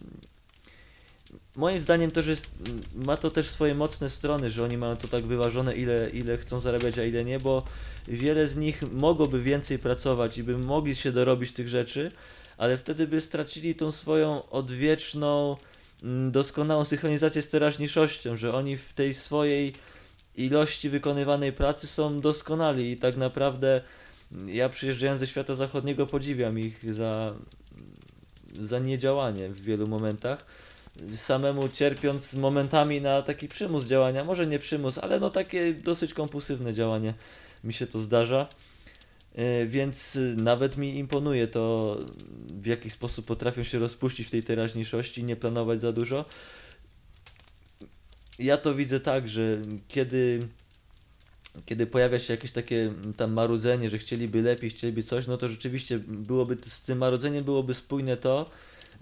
moim 1.57 1.81
zdaniem 1.81 2.11
też 2.11 2.27
jest, 2.27 2.47
ma 2.95 3.17
to 3.17 3.31
też 3.31 3.49
swoje 3.49 3.75
mocne 3.75 4.11
strony, 4.11 4.51
że 4.51 4.65
oni 4.65 4.77
mają 4.77 4.97
to 4.97 5.09
tak 5.09 5.27
wyważone, 5.27 5.77
ile, 5.77 6.11
ile 6.11 6.39
chcą 6.39 6.61
zarabiać, 6.61 6.99
a 6.99 7.05
ile 7.05 7.25
nie, 7.25 7.39
bo 7.39 7.63
wiele 8.09 8.47
z 8.47 8.57
nich 8.57 8.93
mogłoby 8.93 9.41
więcej 9.41 9.79
pracować 9.79 10.39
i 10.39 10.43
by 10.43 10.59
mogli 10.59 10.97
się 10.97 11.13
dorobić 11.13 11.53
tych 11.53 11.69
rzeczy, 11.69 12.09
ale 12.59 12.77
wtedy 12.77 13.07
by 13.07 13.21
stracili 13.21 13.75
tą 13.75 13.93
swoją 13.93 14.51
odwieczną, 14.51 15.57
doskonałą 16.31 16.85
synchronizację 16.85 17.43
z 17.43 17.49
teraźniejszością, 17.49 18.37
że 18.37 18.55
oni 18.55 18.77
w 18.77 18.93
tej 18.93 19.15
swojej 19.15 19.75
ilości 20.37 20.89
wykonywanej 20.89 21.53
pracy 21.53 21.87
są 21.87 22.21
doskonali 22.21 22.91
i 22.93 22.97
tak 22.97 23.17
naprawdę 23.17 23.81
ja 24.47 24.69
przyjeżdżając 24.69 25.21
ze 25.21 25.27
świata 25.27 25.55
zachodniego 25.55 26.07
podziwiam 26.07 26.59
ich 26.59 26.95
za, 26.95 27.35
za 28.61 28.79
niedziałanie 28.79 29.49
w 29.49 29.61
wielu 29.61 29.87
momentach. 29.87 30.47
Samemu 31.15 31.69
cierpiąc 31.69 32.35
momentami 32.35 33.01
na 33.01 33.23
taki 33.23 33.49
przymus 33.49 33.87
działania, 33.87 34.25
może 34.25 34.47
nie 34.47 34.59
przymus, 34.59 34.99
ale 34.99 35.21
no 35.21 35.31
takie 35.31 35.75
dosyć 35.75 36.15
kompulsywne 36.15 36.75
działanie 36.75 37.15
mi 37.65 37.73
się 37.73 37.87
to 37.87 37.99
zdarza. 37.99 38.49
Yy, 39.37 39.67
Więc 39.67 40.19
nawet 40.37 40.77
mi 40.77 40.99
imponuje 40.99 41.49
to, 41.49 41.97
w 42.55 42.67
jaki 42.67 42.91
sposób 42.91 43.27
potrafią 43.27 43.63
się 43.63 43.79
rozpuścić 43.79 44.27
w 44.27 44.31
tej 44.31 44.43
teraźniejszości 44.43 45.25
nie 45.25 45.37
planować 45.37 45.81
za 45.81 45.93
dużo 45.93 46.25
ja 48.39 48.57
to 48.57 48.75
widzę 48.75 49.01
tak, 49.01 49.29
że 49.29 49.63
kiedy, 49.89 50.41
kiedy 51.67 51.87
pojawia 51.87 52.19
się 52.19 52.33
jakieś 52.33 52.53
takie 52.53 52.83
mm, 52.83 53.15
tam 53.15 53.33
marudzenie, 53.33 53.89
że 53.89 53.99
chcieliby 53.99 54.43
lepiej, 54.43 54.71
chcieliby 54.71 55.03
coś, 55.03 55.27
no 55.27 55.37
to 55.37 55.49
rzeczywiście 55.49 55.99
byłoby 55.99 56.57
z 56.67 56.81
tym 56.81 56.99
marudzeniem 56.99 57.45
byłoby 57.45 57.75
spójne 57.75 58.17
to, 58.17 58.51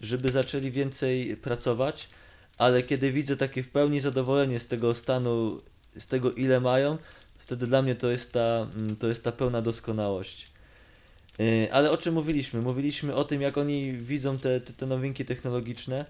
żeby 0.02 0.28
zaczęli 0.28 0.70
więcej 0.70 1.36
pracować, 1.36 2.08
ale 2.58 2.82
kiedy 2.82 3.12
widzę 3.12 3.36
takie 3.36 3.62
w 3.62 3.68
pełni 3.68 4.00
zadowolenie 4.00 4.60
z 4.60 4.66
tego 4.66 4.94
stanu, 4.94 5.60
z 5.98 6.06
tego 6.06 6.32
ile 6.32 6.60
mają, 6.60 6.98
wtedy 7.38 7.66
dla 7.66 7.82
mnie 7.82 7.94
to 7.94 8.10
jest 8.10 8.32
ta, 8.32 8.66
mm, 8.78 8.96
to 8.96 9.08
jest 9.08 9.24
ta 9.24 9.32
pełna 9.32 9.62
doskonałość. 9.62 10.46
Yy, 11.38 11.72
Ale 11.72 11.90
o 11.90 11.96
czym 11.96 12.14
mówiliśmy? 12.14 12.60
Mówiliśmy 12.60 13.14
o 13.14 13.24
tym, 13.24 13.42
jak 13.42 13.58
oni 13.58 13.92
widzą 13.92 14.38
te, 14.38 14.60
te, 14.60 14.72
te 14.72 14.86
nowinki 14.86 15.24
technologiczne. 15.24 16.04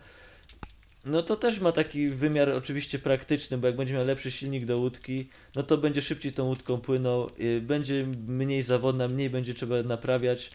No 1.04 1.22
to 1.22 1.36
też 1.36 1.60
ma 1.60 1.72
taki 1.72 2.08
wymiar 2.08 2.48
oczywiście 2.48 2.98
praktyczny, 2.98 3.58
bo 3.58 3.66
jak 3.66 3.76
będzie 3.76 3.94
miał 3.94 4.04
lepszy 4.04 4.30
silnik 4.30 4.64
do 4.64 4.76
łódki, 4.76 5.28
no 5.56 5.62
to 5.62 5.78
będzie 5.78 6.02
szybciej 6.02 6.32
tą 6.32 6.44
łódką 6.44 6.80
płynął, 6.80 7.30
yy, 7.38 7.60
będzie 7.60 8.06
mniej 8.28 8.62
zawodna, 8.62 9.08
mniej 9.08 9.30
będzie 9.30 9.54
trzeba 9.54 9.82
naprawiać. 9.82 10.50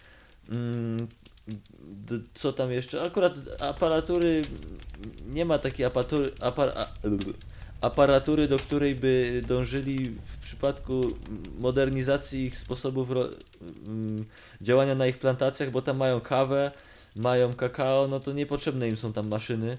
Co 2.33 2.53
tam 2.53 2.71
jeszcze? 2.71 3.03
Akurat 3.03 3.33
aparatury, 3.59 4.41
nie 5.27 5.45
ma 5.45 5.59
takiej 5.59 5.85
aparatury, 5.85 6.31
apar, 6.41 6.73
aparatury, 7.81 8.47
do 8.47 8.57
której 8.57 8.95
by 8.95 9.41
dążyli 9.47 10.05
w 10.05 10.37
przypadku 10.43 11.01
modernizacji 11.59 12.43
ich 12.43 12.57
sposobów 12.57 13.11
ro, 13.11 13.29
mm, 13.87 14.25
działania 14.61 14.95
na 14.95 15.07
ich 15.07 15.19
plantacjach, 15.19 15.71
bo 15.71 15.81
tam 15.81 15.97
mają 15.97 16.21
kawę, 16.21 16.71
mają 17.15 17.53
kakao, 17.53 18.07
no 18.07 18.19
to 18.19 18.33
niepotrzebne 18.33 18.89
im 18.89 18.97
są 18.97 19.13
tam 19.13 19.29
maszyny 19.29 19.77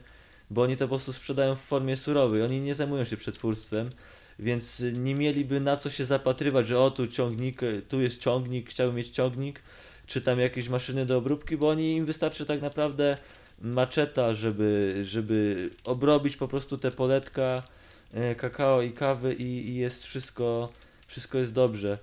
bo 0.50 0.62
oni 0.62 0.76
to 0.76 0.84
po 0.84 0.88
prostu 0.88 1.12
sprzedają 1.12 1.56
w 1.56 1.60
formie 1.60 1.96
surowej, 1.96 2.42
oni 2.42 2.60
nie 2.60 2.74
zajmują 2.74 3.04
się 3.04 3.16
przetwórstwem, 3.16 3.90
więc 4.38 4.82
nie 4.98 5.14
mieliby 5.14 5.60
na 5.60 5.76
co 5.76 5.90
się 5.90 6.04
zapatrywać, 6.04 6.68
że 6.68 6.80
o 6.80 6.90
tu 6.90 7.08
ciągnik, 7.08 7.60
tu 7.88 8.00
jest 8.00 8.20
ciągnik, 8.20 8.70
chciałbym 8.70 8.96
mieć 8.96 9.08
ciągnik, 9.08 9.62
czy 10.10 10.20
tam 10.20 10.40
jakieś 10.40 10.68
maszyny 10.68 11.06
do 11.06 11.16
obróbki, 11.16 11.56
bo 11.56 11.68
oni 11.68 11.90
im 11.90 12.06
wystarczy 12.06 12.46
tak 12.46 12.62
naprawdę 12.62 13.16
maczeta, 13.60 14.34
żeby, 14.34 15.00
żeby 15.04 15.70
obrobić 15.84 16.36
po 16.36 16.48
prostu 16.48 16.78
te 16.78 16.90
poletka 16.90 17.62
e, 18.14 18.34
kakao 18.34 18.82
i 18.82 18.92
kawy 18.92 19.34
i, 19.34 19.70
i 19.70 19.76
jest 19.76 20.04
wszystko, 20.04 20.68
wszystko 21.06 21.38
jest 21.38 21.52
dobrze. 21.52 21.98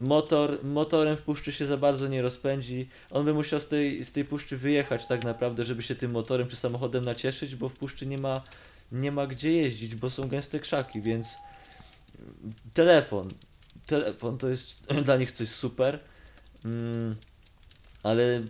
Motor, 0.00 0.64
motorem 0.64 1.16
w 1.16 1.22
puszczy 1.22 1.52
się 1.52 1.66
za 1.66 1.76
bardzo 1.76 2.08
nie 2.08 2.22
rozpędzi. 2.22 2.88
On 3.10 3.24
by 3.24 3.34
musiał 3.34 3.60
z 3.60 3.66
tej, 3.66 4.04
z 4.04 4.12
tej 4.12 4.24
puszczy 4.24 4.56
wyjechać 4.56 5.06
tak 5.06 5.24
naprawdę, 5.24 5.64
żeby 5.64 5.82
się 5.82 5.94
tym 5.94 6.10
motorem 6.10 6.48
czy 6.48 6.56
samochodem 6.56 7.04
nacieszyć, 7.04 7.56
bo 7.56 7.68
w 7.68 7.72
puszczy 7.72 8.06
nie 8.06 8.18
ma, 8.18 8.42
nie 8.92 9.12
ma 9.12 9.26
gdzie 9.26 9.50
jeździć, 9.50 9.94
bo 9.94 10.10
są 10.10 10.28
gęste 10.28 10.58
krzaki, 10.58 11.02
więc 11.02 11.28
telefon. 12.74 13.28
Telefon 13.86 14.38
to 14.38 14.48
jest 14.48 14.86
dla 15.04 15.16
nich 15.16 15.32
coś 15.32 15.48
super. 15.48 15.98
Mm, 16.66 17.16
ale 18.02 18.42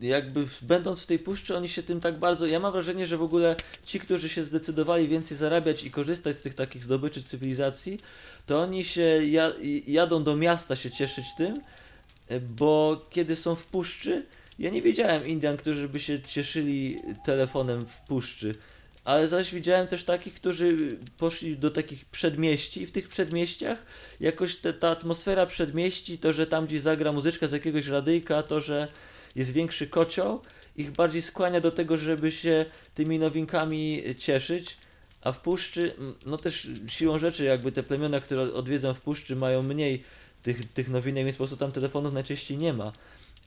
jakby 0.00 0.46
będąc 0.62 1.00
w 1.00 1.06
tej 1.06 1.18
puszczy, 1.18 1.56
oni 1.56 1.68
się 1.68 1.82
tym 1.82 2.00
tak 2.00 2.18
bardzo. 2.18 2.46
Ja 2.46 2.60
mam 2.60 2.72
wrażenie, 2.72 3.06
że 3.06 3.16
w 3.16 3.22
ogóle 3.22 3.56
ci, 3.84 4.00
którzy 4.00 4.28
się 4.28 4.42
zdecydowali 4.42 5.08
więcej 5.08 5.36
zarabiać 5.36 5.84
i 5.84 5.90
korzystać 5.90 6.36
z 6.36 6.42
tych 6.42 6.54
takich 6.54 6.84
zdobyczy 6.84 7.22
cywilizacji, 7.22 8.00
to 8.46 8.60
oni 8.60 8.84
się 8.84 9.26
ja, 9.26 9.52
jadą 9.86 10.22
do 10.22 10.36
miasta 10.36 10.76
się 10.76 10.90
cieszyć 10.90 11.24
tym, 11.36 11.60
bo 12.58 13.00
kiedy 13.10 13.36
są 13.36 13.54
w 13.54 13.66
puszczy, 13.66 14.26
ja 14.58 14.70
nie 14.70 14.82
wiedziałem 14.82 15.26
Indian, 15.26 15.56
którzy 15.56 15.88
by 15.88 16.00
się 16.00 16.22
cieszyli 16.22 16.96
telefonem 17.24 17.80
w 17.80 18.06
puszczy. 18.08 18.52
Ale 19.06 19.28
zaś 19.28 19.54
widziałem 19.54 19.86
też 19.86 20.04
takich, 20.04 20.34
którzy 20.34 20.76
poszli 21.18 21.56
do 21.56 21.70
takich 21.70 22.04
przedmieści 22.04 22.82
i 22.82 22.86
w 22.86 22.92
tych 22.92 23.08
przedmieściach 23.08 23.78
jakoś 24.20 24.56
te, 24.56 24.72
ta 24.72 24.90
atmosfera 24.90 25.46
przedmieści, 25.46 26.18
to, 26.18 26.32
że 26.32 26.46
tam 26.46 26.66
gdzieś 26.66 26.82
zagra 26.82 27.12
muzyczka 27.12 27.46
z 27.46 27.52
jakiegoś 27.52 27.86
radyjka, 27.86 28.42
to, 28.42 28.60
że 28.60 28.86
jest 29.36 29.52
większy 29.52 29.86
kocioł, 29.86 30.40
ich 30.76 30.90
bardziej 30.90 31.22
skłania 31.22 31.60
do 31.60 31.72
tego, 31.72 31.98
żeby 31.98 32.32
się 32.32 32.64
tymi 32.94 33.18
nowinkami 33.18 34.02
cieszyć, 34.18 34.76
a 35.20 35.32
w 35.32 35.40
puszczy, 35.40 35.92
no 36.26 36.36
też 36.36 36.68
siłą 36.88 37.18
rzeczy 37.18 37.44
jakby 37.44 37.72
te 37.72 37.82
plemiona, 37.82 38.20
które 38.20 38.42
odwiedzam 38.42 38.94
w 38.94 39.00
puszczy 39.00 39.36
mają 39.36 39.62
mniej 39.62 40.04
tych, 40.42 40.72
tych 40.72 40.88
nowinek, 40.88 41.24
więc 41.24 41.36
po 41.36 41.38
prostu 41.38 41.56
tam 41.56 41.72
telefonów 41.72 42.14
najczęściej 42.14 42.58
nie 42.58 42.72
ma. 42.72 42.92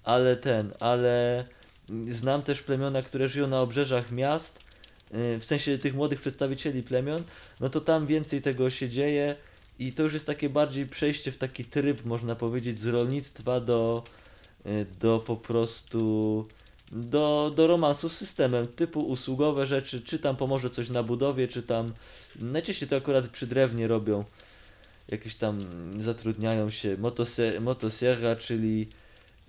Ale 0.04 0.36
ten, 0.36 0.72
ale 0.80 1.44
mm, 1.90 2.14
znam 2.14 2.42
też 2.42 2.62
plemiona, 2.62 3.02
które 3.02 3.30
żyją 3.30 3.48
na 3.48 3.62
obrzeżach 3.62 4.12
miast, 4.12 4.69
w 5.12 5.42
sensie 5.46 5.78
tych 5.78 5.94
młodych 5.94 6.22
przedstawicieli 6.22 6.84
plemion, 6.84 7.24
no 7.60 7.70
to 7.70 7.82
tam 7.82 8.08
więcej 8.08 8.42
tego 8.42 8.70
się 8.70 8.90
dzieje 8.90 9.36
i 9.80 9.94
to 9.94 10.04
już 10.04 10.14
jest 10.14 10.26
takie 10.26 10.50
bardziej 10.50 10.86
przejście 10.86 11.32
w 11.32 11.38
taki 11.38 11.66
tryb, 11.66 12.06
można 12.06 12.36
powiedzieć, 12.36 12.80
z 12.80 12.86
rolnictwa 12.86 13.60
do, 13.60 14.04
yy, 14.66 14.86
do 15.00 15.20
po 15.20 15.36
prostu 15.36 16.46
do, 16.92 17.52
do 17.56 17.68
romansu 17.68 18.10
z 18.10 18.18
systemem, 18.18 18.68
typu 18.68 19.00
usługowe 19.00 19.66
rzeczy, 19.66 20.02
czy 20.02 20.20
tam 20.20 20.36
pomoże 20.36 20.70
coś 20.70 20.90
na 20.90 21.04
budowie, 21.04 21.48
czy 21.48 21.64
tam 21.64 21.88
najczęściej 22.36 22.90
to 22.90 22.96
akurat 22.96 23.28
przy 23.28 23.48
drewnie 23.48 23.88
robią, 23.88 24.26
jakieś 25.12 25.36
tam 25.36 25.60
zatrudniają 26.00 26.70
się 26.70 26.98
motosierra, 27.62 28.36
czyli 28.36 28.88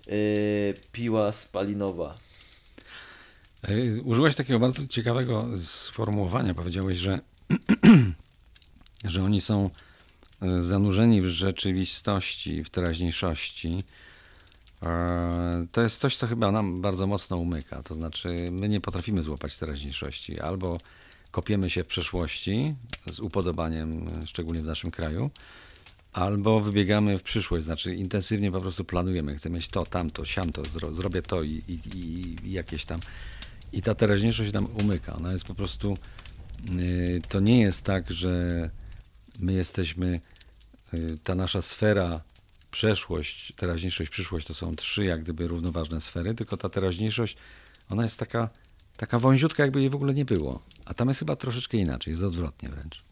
yy, 0.07 0.73
piła 0.91 1.31
spalinowa. 1.31 2.15
Użyłeś 4.03 4.35
takiego 4.35 4.59
bardzo 4.59 4.87
ciekawego 4.87 5.47
sformułowania. 5.57 6.53
Powiedziałeś, 6.53 6.97
że, 6.97 7.19
że 9.03 9.23
oni 9.23 9.41
są 9.41 9.69
e, 10.41 10.63
zanurzeni 10.63 11.21
w 11.21 11.29
rzeczywistości, 11.29 12.63
w 12.63 12.69
teraźniejszości. 12.69 13.83
E, 14.85 15.65
To 15.71 15.81
jest 15.81 15.99
coś, 16.01 16.17
co 16.17 16.27
chyba 16.27 16.51
nam 16.51 16.81
bardzo 16.81 17.07
mocno 17.07 17.37
umyka. 17.37 17.83
To 17.83 17.95
znaczy, 17.95 18.35
my 18.51 18.69
nie 18.69 18.81
potrafimy 18.81 19.23
złapać 19.23 19.57
teraźniejszości. 19.57 20.39
Albo 20.39 20.77
kopiemy 21.31 21.69
się 21.69 21.83
w 21.83 21.87
przeszłości 21.87 22.73
z 23.11 23.19
upodobaniem, 23.19 24.09
szczególnie 24.25 24.61
w 24.61 24.65
naszym 24.65 24.91
kraju, 24.91 25.29
albo 26.13 26.59
wybiegamy 26.59 27.17
w 27.17 27.23
przyszłość, 27.23 27.65
znaczy 27.65 27.93
intensywnie 27.95 28.51
po 28.51 28.61
prostu 28.61 28.85
planujemy. 28.85 29.35
Chcę 29.35 29.49
mieć 29.49 29.67
to, 29.67 29.83
tamto, 29.85 30.25
siamto, 30.25 30.65
zro, 30.65 30.93
zrobię 30.93 31.21
to 31.21 31.43
i, 31.43 31.63
i, 31.67 31.79
i 32.43 32.51
jakieś 32.51 32.85
tam. 32.85 32.99
I 33.73 33.81
ta 33.81 33.95
teraźniejszość 33.95 34.53
nam 34.53 34.65
umyka. 34.83 35.13
Ona 35.13 35.31
jest 35.31 35.45
po 35.45 35.55
prostu. 35.55 35.97
y, 36.79 37.21
To 37.29 37.39
nie 37.39 37.61
jest 37.61 37.83
tak, 37.83 38.11
że 38.11 38.69
my 39.39 39.53
jesteśmy. 39.53 40.19
y, 40.93 41.17
Ta 41.23 41.35
nasza 41.35 41.61
sfera, 41.61 42.21
przeszłość, 42.71 43.53
teraźniejszość, 43.55 44.09
przyszłość 44.09 44.47
to 44.47 44.53
są 44.53 44.75
trzy 44.75 45.03
jak 45.05 45.23
gdyby 45.23 45.47
równoważne 45.47 46.01
sfery, 46.01 46.33
tylko 46.35 46.57
ta 46.57 46.69
teraźniejszość, 46.69 47.37
ona 47.89 48.03
jest 48.03 48.19
taka 48.19 48.49
taka 48.97 49.19
wąziutka, 49.19 49.63
jakby 49.63 49.79
jej 49.81 49.89
w 49.89 49.95
ogóle 49.95 50.13
nie 50.13 50.25
było. 50.25 50.59
A 50.85 50.93
tam 50.93 51.07
jest 51.07 51.19
chyba 51.19 51.35
troszeczkę 51.35 51.77
inaczej, 51.77 52.11
jest 52.11 52.23
odwrotnie 52.23 52.69
wręcz. 52.69 53.03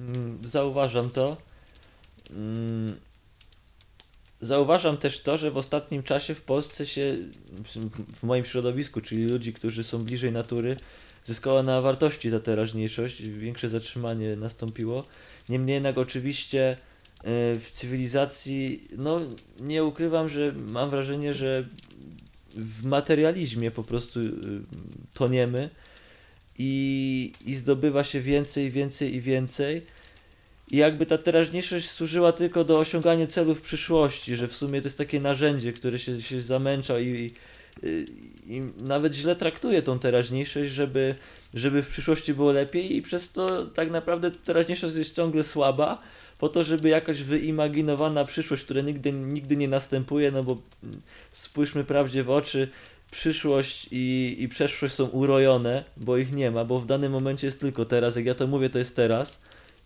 Mm, 0.00 0.38
Zauważam 0.48 1.10
to. 1.10 1.36
Zauważam 4.40 4.96
też 4.96 5.20
to, 5.20 5.36
że 5.36 5.50
w 5.50 5.56
ostatnim 5.56 6.02
czasie 6.02 6.34
w 6.34 6.42
Polsce 6.42 6.86
się, 6.86 7.16
w- 7.64 8.22
moim 8.22 8.44
środowisku, 8.44 9.00
czyli 9.00 9.24
ludzi, 9.24 9.52
którzy 9.52 9.84
są 9.84 9.98
bliżej 9.98 10.32
natury, 10.32 10.76
zyskała 11.24 11.62
na 11.62 11.80
wartości 11.80 12.30
ta 12.30 12.40
teraźniejszość, 12.40 13.22
większe 13.28 13.68
zatrzymanie 13.68 14.36
nastąpiło. 14.36 15.04
Niemniej 15.48 15.74
jednak 15.74 15.98
oczywiście 15.98 16.70
e, 16.70 16.76
w 17.58 17.70
cywilizacji, 17.72 18.88
no 18.96 19.20
nie 19.60 19.84
ukrywam, 19.84 20.28
że 20.28 20.52
mam 20.70 20.90
wrażenie, 20.90 21.34
że 21.34 21.64
w 22.56 22.84
materializmie 22.86 23.70
po 23.70 23.82
prostu 23.82 24.20
y, 24.20 24.32
toniemy 25.12 25.70
i, 26.58 27.32
i 27.46 27.56
zdobywa 27.56 28.04
się 28.04 28.20
więcej, 28.20 28.70
więcej 28.70 29.14
i 29.14 29.20
więcej. 29.20 29.82
I 30.70 30.76
jakby 30.76 31.06
ta 31.06 31.18
teraźniejszość 31.18 31.90
służyła 31.90 32.32
tylko 32.32 32.64
do 32.64 32.78
osiągania 32.78 33.26
celów 33.26 33.60
przyszłości, 33.60 34.34
że 34.34 34.48
w 34.48 34.56
sumie 34.56 34.80
to 34.80 34.86
jest 34.86 34.98
takie 34.98 35.20
narzędzie, 35.20 35.72
które 35.72 35.98
się, 35.98 36.22
się 36.22 36.42
zamęcza 36.42 37.00
i, 37.00 37.30
i, 37.82 38.04
i 38.46 38.62
nawet 38.80 39.14
źle 39.14 39.36
traktuje 39.36 39.82
tą 39.82 39.98
teraźniejszość, 39.98 40.72
żeby, 40.72 41.14
żeby 41.54 41.82
w 41.82 41.88
przyszłości 41.88 42.34
było 42.34 42.52
lepiej 42.52 42.96
i 42.96 43.02
przez 43.02 43.32
to 43.32 43.66
tak 43.66 43.90
naprawdę 43.90 44.30
teraźniejszość 44.30 44.96
jest 44.96 45.14
ciągle 45.14 45.42
słaba, 45.42 46.02
po 46.38 46.48
to, 46.48 46.64
żeby 46.64 46.88
jakaś 46.88 47.22
wyimaginowana 47.22 48.24
przyszłość, 48.24 48.64
która 48.64 48.82
nigdy, 48.82 49.12
nigdy 49.12 49.56
nie 49.56 49.68
następuje, 49.68 50.30
no 50.30 50.44
bo 50.44 50.56
spójrzmy 51.32 51.84
prawdzie 51.84 52.22
w 52.22 52.30
oczy, 52.30 52.68
przyszłość 53.10 53.88
i, 53.90 54.36
i 54.38 54.48
przeszłość 54.48 54.94
są 54.94 55.04
urojone, 55.04 55.84
bo 55.96 56.16
ich 56.16 56.32
nie 56.32 56.50
ma, 56.50 56.64
bo 56.64 56.80
w 56.80 56.86
danym 56.86 57.12
momencie 57.12 57.46
jest 57.46 57.60
tylko 57.60 57.84
teraz, 57.84 58.16
jak 58.16 58.26
ja 58.26 58.34
to 58.34 58.46
mówię, 58.46 58.70
to 58.70 58.78
jest 58.78 58.96
teraz 58.96 59.38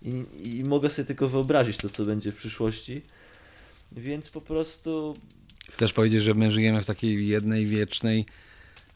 i, 0.03 0.25
i 0.45 0.65
mogę 0.65 0.91
sobie 0.91 1.07
tylko 1.07 1.29
wyobrazić 1.29 1.77
to, 1.77 1.89
co 1.89 2.05
będzie 2.05 2.33
w 2.33 2.37
przyszłości, 2.37 3.03
więc 3.93 4.31
po 4.31 4.41
prostu 4.41 5.15
Chcesz 5.71 5.93
powiedzieć, 5.93 6.23
że 6.23 6.35
my 6.35 6.51
żyjemy 6.51 6.83
w 6.83 6.87
takiej 6.87 7.29
jednej 7.29 7.67
wiecznej 7.67 8.21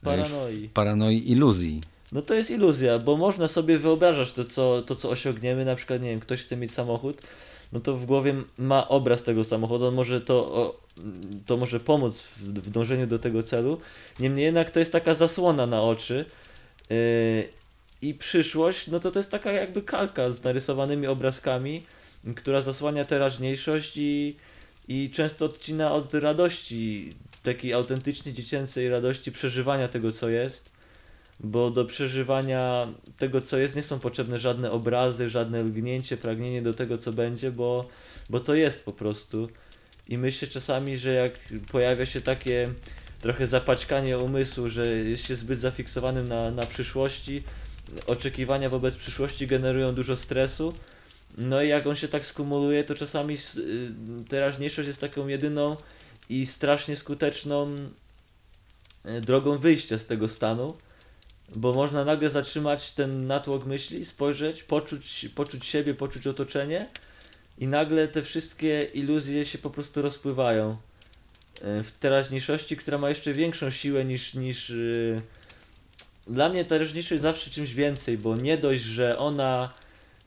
e, 0.03 0.05
paranoi. 0.05 0.69
paranoi 0.75 1.31
iluzji. 1.31 1.81
No 2.13 2.23
to 2.23 2.35
jest 2.35 2.51
iluzja, 2.51 2.99
bo 2.99 3.17
można 3.17 3.49
sobie 3.49 3.79
wyobrażać 3.79 4.33
to 4.33 4.45
co, 4.45 4.83
to, 4.83 4.97
co 4.97 5.11
osiągniemy. 5.11 5.65
Na 5.65 5.77
przykład, 5.77 6.03
nie 6.03 6.11
wiem, 6.11 6.21
ktoś 6.21 6.43
chce 6.43 6.57
mieć 6.57 6.73
samochód, 6.73 7.23
no 7.73 7.81
to 7.81 7.97
w 7.97 8.05
głowie 8.05 8.35
ma 8.59 8.89
obraz 8.89 9.23
tego 9.23 9.45
samochodu, 9.45 9.87
on 9.87 9.95
może 9.95 10.21
to, 10.21 10.81
to 11.47 11.57
może 11.57 11.81
pomóc 11.81 12.23
w, 12.23 12.43
w 12.43 12.71
dążeniu 12.71 13.07
do 13.07 13.19
tego 13.19 13.43
celu. 13.43 13.81
Niemniej 14.21 14.45
jednak 14.45 14.71
to 14.71 14.81
jest 14.81 14.93
taka 14.93 15.15
zasłona 15.15 15.67
na 15.67 15.83
oczy. 15.83 16.25
I 18.03 18.15
przyszłość, 18.15 18.87
no 18.87 18.99
to 18.99 19.11
to 19.11 19.19
jest 19.19 19.31
taka 19.31 19.53
jakby 19.53 19.83
kalka 19.83 20.31
z 20.31 20.45
narysowanymi 20.45 21.07
obrazkami, 21.07 21.87
która 22.37 22.61
zasłania 22.61 23.05
teraźniejszość 23.05 23.97
i, 23.97 24.37
i 24.89 25.11
często 25.11 25.45
odcina 25.45 25.93
od 25.93 26.15
radości, 26.15 27.11
takiej 27.43 27.73
autentycznej 27.73 28.35
dziecięcej 28.35 28.89
radości 28.89 29.33
przeżywania 29.33 29.89
tego, 29.89 30.13
co 30.13 30.29
jest 30.29 30.73
bo 31.43 31.71
do 31.71 31.85
przeżywania 31.85 32.89
tego, 33.19 33.41
co 33.41 33.59
jest, 33.59 33.77
nie 33.77 33.83
są 33.83 33.99
potrzebne 33.99 34.39
żadne 34.39 34.71
obrazy, 34.71 35.29
żadne 35.29 35.63
lgnięcie, 35.63 36.17
pragnienie 36.17 36.63
do 36.63 36.75
tego, 36.75 36.99
co 36.99 37.13
będzie, 37.13 37.53
bo, 37.53 37.89
bo 38.31 38.41
to 38.41 38.55
jest 38.55 38.85
po 38.85 38.93
prostu. 38.93 39.49
I 40.09 40.19
myślę 40.19 40.49
czasami, 40.49 40.99
że 40.99 41.13
jak 41.13 41.39
pojawia 41.73 42.07
się 42.07 42.21
takie 42.21 42.69
trochę 43.21 43.47
zapaćkanie 43.47 44.19
umysłu, 44.19 44.69
że 44.69 44.87
jest 44.87 45.27
się 45.27 45.37
zbyt 45.37 45.61
zafiksowanym 45.61 46.29
na, 46.29 46.51
na 46.51 46.67
przyszłości, 46.67 47.43
oczekiwania 48.07 48.71
wobec 48.71 48.97
przyszłości 48.97 49.47
generują 49.47 49.95
dużo 49.95 50.17
stresu. 50.17 50.73
No 51.39 51.63
i 51.63 51.69
jak 51.69 51.87
on 51.87 51.97
się 51.97 52.09
tak 52.09 52.25
skumuluje, 52.25 52.85
to 52.85 52.95
czasami 52.95 53.35
y, 53.35 53.93
teraźniejszość 54.29 54.87
jest 54.87 55.01
taką 55.01 55.29
jedyną 55.29 55.77
i 56.29 56.47
strasznie 56.47 56.97
skuteczną 56.97 57.77
y, 59.07 59.21
drogą 59.21 59.59
wyjścia 59.59 59.99
z 59.99 60.07
tego 60.07 60.29
stanu 60.29 60.77
bo 61.57 61.75
można 61.75 62.05
nagle 62.05 62.31
zatrzymać 62.31 62.93
ten 62.93 63.27
natłok 63.27 63.65
myśli, 63.65 64.05
spojrzeć, 64.05 64.63
poczuć, 64.63 65.27
poczuć 65.35 65.67
siebie, 65.67 65.95
poczuć 65.95 66.27
otoczenie 66.27 66.89
i 67.59 67.67
nagle 67.67 68.09
te 68.09 68.23
wszystkie 68.23 68.83
iluzje 68.95 69.45
się 69.45 69.59
po 69.59 69.71
prostu 69.71 70.03
rozpływają 70.03 70.71
e, 71.63 71.83
w 71.83 71.93
teraźniejszości, 72.01 72.77
która 72.77 72.99
ma 72.99 73.09
jeszcze 73.09 73.33
większą 73.33 73.71
siłę 73.71 74.05
niż, 74.05 74.35
niż. 74.35 74.73
Dla 76.27 76.49
mnie 76.49 76.65
teraźniejszość 76.65 77.11
jest 77.11 77.23
zawsze 77.23 77.51
czymś 77.51 77.75
więcej, 77.75 78.19
bo 78.19 78.37
nie 78.37 78.59
dość, 78.59 78.83
że 78.83 79.19
ona 79.19 79.73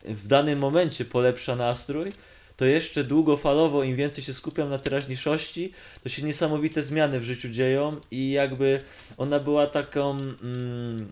w 0.04 0.28
danym 0.28 0.60
momencie 0.60 1.06
polepsza 1.06 1.56
nastrój, 1.56 2.12
to 2.58 2.66
jeszcze 2.66 3.04
długofalowo 3.04 3.84
im 3.84 3.96
więcej 3.96 4.24
się 4.24 4.34
skupiam 4.34 4.70
na 4.70 4.80
teraźniejszości, 4.80 5.74
to 6.04 6.10
się 6.10 6.24
niesamowite 6.24 6.84
zmiany 6.84 7.20
w 7.20 7.24
życiu 7.24 7.50
dzieją 7.50 7.98
i 8.12 8.32
jakby 8.32 8.82
ona 9.18 9.40
była 9.40 9.68
taką, 9.68 10.12
mm, 10.12 11.08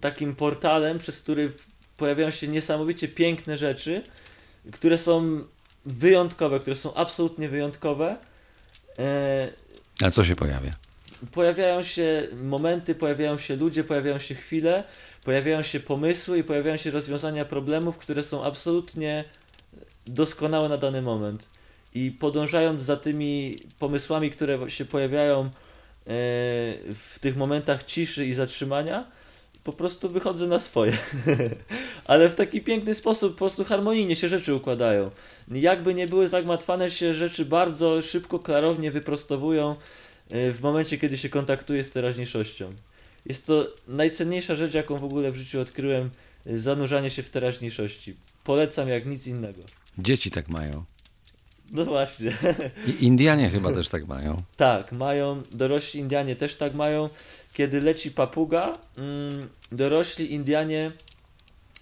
takim 0.00 0.34
portalem, 0.34 0.98
przez 0.98 1.20
który 1.20 1.52
pojawiają 1.96 2.30
się 2.30 2.48
niesamowicie 2.48 3.08
piękne 3.08 3.58
rzeczy, 3.58 4.02
które 4.72 4.98
są 4.98 5.44
wyjątkowe, 5.86 6.60
które 6.60 6.76
są 6.76 6.94
absolutnie 6.94 7.48
wyjątkowe. 7.48 8.16
E, 8.98 9.48
A 10.02 10.10
co 10.10 10.24
się 10.24 10.36
pojawia? 10.36 10.70
Pojawiają 11.32 11.82
się 11.82 12.26
momenty, 12.42 12.94
pojawiają 12.94 13.38
się 13.38 13.56
ludzie, 13.56 13.84
pojawiają 13.84 14.18
się 14.18 14.34
chwile, 14.34 14.84
pojawiają 15.24 15.62
się 15.62 15.80
pomysły 15.80 16.38
i 16.38 16.44
pojawiają 16.44 16.76
się 16.76 16.90
rozwiązania 16.90 17.44
problemów, 17.44 17.98
które 17.98 18.22
są 18.22 18.44
absolutnie 18.44 19.24
doskonałe 20.06 20.68
na 20.68 20.76
dany 20.76 21.02
moment. 21.02 21.48
I 21.94 22.10
podążając 22.10 22.82
za 22.82 22.96
tymi 22.96 23.56
pomysłami, 23.78 24.30
które 24.30 24.70
się 24.70 24.84
pojawiają 24.84 25.40
e, 25.40 25.50
w 26.94 27.18
tych 27.20 27.36
momentach 27.36 27.84
ciszy 27.84 28.24
i 28.24 28.34
zatrzymania, 28.34 29.06
po 29.64 29.72
prostu 29.72 30.08
wychodzę 30.08 30.46
na 30.46 30.58
swoje. 30.58 30.92
Ale 32.06 32.28
w 32.28 32.34
taki 32.34 32.60
piękny 32.60 32.94
sposób, 32.94 33.32
po 33.32 33.38
prostu 33.38 33.64
harmonijnie 33.64 34.16
się 34.16 34.28
rzeczy 34.28 34.54
układają. 34.54 35.10
Jakby 35.48 35.94
nie 35.94 36.06
były 36.06 36.28
zagmatwane 36.28 36.90
się 36.90 37.14
rzeczy 37.14 37.44
bardzo 37.44 38.02
szybko, 38.02 38.38
klarownie 38.38 38.90
wyprostowują 38.90 39.76
w 40.30 40.58
momencie, 40.62 40.98
kiedy 40.98 41.18
się 41.18 41.28
kontaktuje 41.28 41.84
z 41.84 41.90
teraźniejszością. 41.90 42.74
Jest 43.26 43.46
to 43.46 43.66
najcenniejsza 43.88 44.56
rzecz, 44.56 44.74
jaką 44.74 44.94
w 44.94 45.04
ogóle 45.04 45.32
w 45.32 45.36
życiu 45.36 45.60
odkryłem, 45.60 46.10
e, 46.46 46.58
zanurzanie 46.58 47.10
się 47.10 47.22
w 47.22 47.30
teraźniejszości. 47.30 48.14
Polecam 48.44 48.88
jak 48.88 49.06
nic 49.06 49.26
innego. 49.26 49.60
Dzieci 49.98 50.30
tak 50.30 50.48
mają. 50.48 50.84
No 51.72 51.84
właśnie. 51.84 52.36
I 52.86 53.04
Indianie 53.04 53.50
chyba 53.50 53.72
też 53.72 53.88
tak 53.88 54.06
mają. 54.06 54.36
Tak, 54.56 54.92
mają, 54.92 55.42
dorośli 55.52 56.00
Indianie 56.00 56.36
też 56.36 56.56
tak 56.56 56.74
mają. 56.74 57.10
Kiedy 57.52 57.80
leci 57.80 58.10
papuga, 58.10 58.72
mm, 58.98 59.48
dorośli 59.72 60.32
Indianie 60.32 60.92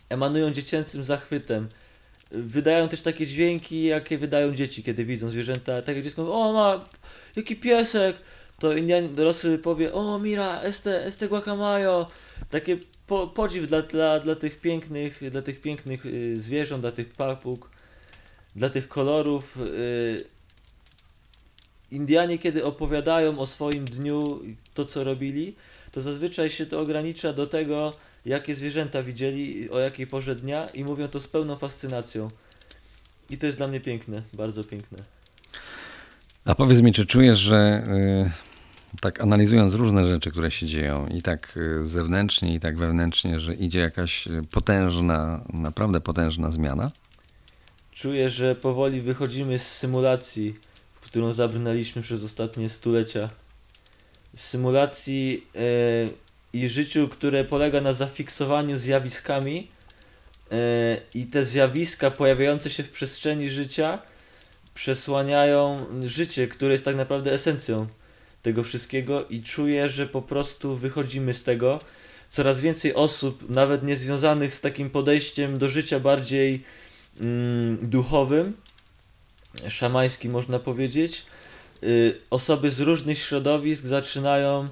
emanują 0.09 0.51
dziecięcym 0.51 1.05
zachwytem. 1.05 1.69
Wydają 2.31 2.89
też 2.89 3.03
takie 3.03 3.27
dźwięki, 3.27 3.85
jakie 3.85 4.19
wydają 4.19 4.55
dzieci, 4.55 4.83
kiedy 4.83 5.05
widzą 5.05 5.29
zwierzęta. 5.29 5.83
Tak 5.83 5.97
jak 5.97 6.05
dziecko 6.05 6.35
o 6.35 6.53
ma, 6.53 6.85
jaki 7.37 7.57
piesek! 7.57 8.17
To 8.63 8.77
Indian 8.77 9.15
dorosły 9.15 9.59
powie, 9.59 9.93
o 9.93 10.19
mira, 10.19 10.61
este, 10.61 11.05
este 11.05 11.29
guacamayo! 11.29 12.09
Takie 12.51 12.79
po, 13.07 13.27
podziw 13.27 13.67
dla, 13.67 13.83
dla, 13.83 14.21
dla 14.21 14.35
tych 14.35 14.61
pięknych, 14.61 15.31
dla 15.31 15.43
tych 15.43 15.61
pięknych 15.61 16.07
y, 16.07 16.41
zwierząt, 16.41 16.81
dla 16.81 16.93
tych 16.93 17.13
papug, 17.13 17.71
dla 18.57 18.71
tych 18.71 18.89
kolorów. 18.89 19.57
Y, 19.57 20.25
Indianie, 21.91 22.39
kiedy 22.39 22.65
opowiadają 22.65 23.39
o 23.39 23.47
swoim 23.47 23.85
dniu, 23.85 24.41
to 24.75 24.85
co 24.85 25.05
robili, 25.05 25.57
to 25.93 26.03
zazwyczaj 26.03 26.51
się 26.51 26.67
to 26.67 26.81
ogranicza 26.81 27.33
do 27.33 27.47
tego, 27.47 27.93
jakie 28.27 28.55
zwierzęta 28.55 29.03
widzieli, 29.03 29.71
o 29.71 29.79
jakiej 29.79 30.07
porze 30.07 30.35
dnia 30.35 30.65
i 30.65 30.85
mówią 30.85 31.09
to 31.09 31.21
z 31.21 31.29
pełną 31.29 31.57
fascynacją. 31.57 32.29
I 33.31 33.39
to 33.39 33.47
jest 33.47 33.59
dla 33.59 33.69
mnie 33.69 33.81
piękne, 33.81 34.23
bardzo 34.33 34.65
piękne. 34.65 34.99
A 36.45 36.55
powiedz 36.55 36.81
mi, 36.81 36.93
czy 36.93 37.07
czujesz, 37.07 37.39
że 37.39 37.85
y, 37.89 38.52
tak 39.01 39.21
analizując 39.21 39.75
różne 39.75 40.11
rzeczy, 40.11 40.31
które 40.31 40.51
się 40.51 40.67
dzieją, 40.67 41.07
i 41.07 41.23
tak 41.23 41.57
y, 41.57 41.87
zewnętrznie, 41.87 42.55
i 42.55 42.61
tak 42.61 42.77
wewnętrznie, 42.77 43.41
że 43.41 43.55
idzie 43.55 43.81
jakaś 43.81 44.27
y, 44.27 44.43
potężna, 44.51 45.45
naprawdę 45.53 46.01
potężna 46.01 46.51
zmiana? 46.51 46.91
Czuję, 47.93 48.31
że 48.31 48.55
powoli 48.55 49.01
wychodzimy 49.01 49.59
z 49.59 49.67
symulacji, 49.67 50.55
w 51.01 51.07
którą 51.07 51.33
zabrnęliśmy 51.33 52.03
przez 52.03 52.25
ostatnie 52.25 52.69
stulecia. 52.69 53.29
Symulacji 54.37 55.47
e, 55.55 55.59
i 56.53 56.69
życiu, 56.69 57.09
które 57.09 57.45
polega 57.45 57.81
na 57.81 57.93
zafiksowaniu 57.93 58.79
zjawiskami 58.79 59.69
e, 60.53 60.57
i 61.15 61.27
te 61.27 61.45
zjawiska 61.45 62.11
pojawiające 62.11 62.71
się 62.71 62.83
w 62.83 62.91
przestrzeni 62.91 63.51
życia 63.51 63.99
przesłaniają 64.75 65.87
życie, 66.05 66.49
które 66.49 66.73
jest 66.73 66.85
tak 66.85 66.97
naprawdę 66.97 67.33
esencją 67.33 67.87
tego 68.43 68.63
wszystkiego 68.63 69.27
i 69.27 69.43
czuję, 69.43 69.89
że 69.89 70.07
po 70.07 70.23
prostu 70.23 70.77
wychodzimy 70.77 71.35
z 71.35 71.43
tego. 71.43 71.79
coraz 72.29 72.61
więcej 72.61 72.95
osób, 72.95 73.51
nawet 73.51 73.83
niezwiązanych 73.83 74.55
z 74.55 74.61
takim 74.61 74.91
podejściem 74.91 75.59
do 75.59 75.71
życia 75.71 76.01
bardziej 76.01 76.65
mm, 77.21 77.79
duchowym, 77.83 78.57
szamańskim 79.69 80.33
można 80.33 80.59
powiedzieć, 80.59 81.25
y, 81.83 82.19
osoby 82.31 82.71
z 82.71 82.81
różnych 82.81 83.19
środowisk 83.19 83.85
zaczynają 83.85 84.65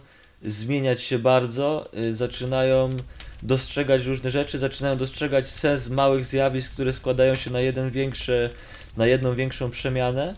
zmieniać 0.42 1.02
się 1.02 1.18
bardzo, 1.18 1.90
y, 1.98 2.14
zaczynają 2.14 2.88
dostrzegać 3.42 4.04
różne 4.04 4.30
rzeczy, 4.30 4.58
zaczynają 4.58 4.96
dostrzegać 4.96 5.46
sens 5.46 5.88
małych 5.88 6.24
zjawisk, 6.24 6.72
które 6.72 6.92
składają 6.92 7.34
się 7.34 7.50
na 7.50 7.60
jeden 7.60 7.90
większy, 7.90 8.50
na 8.96 9.06
jedną 9.06 9.34
większą 9.34 9.70
przemianę 9.70 10.34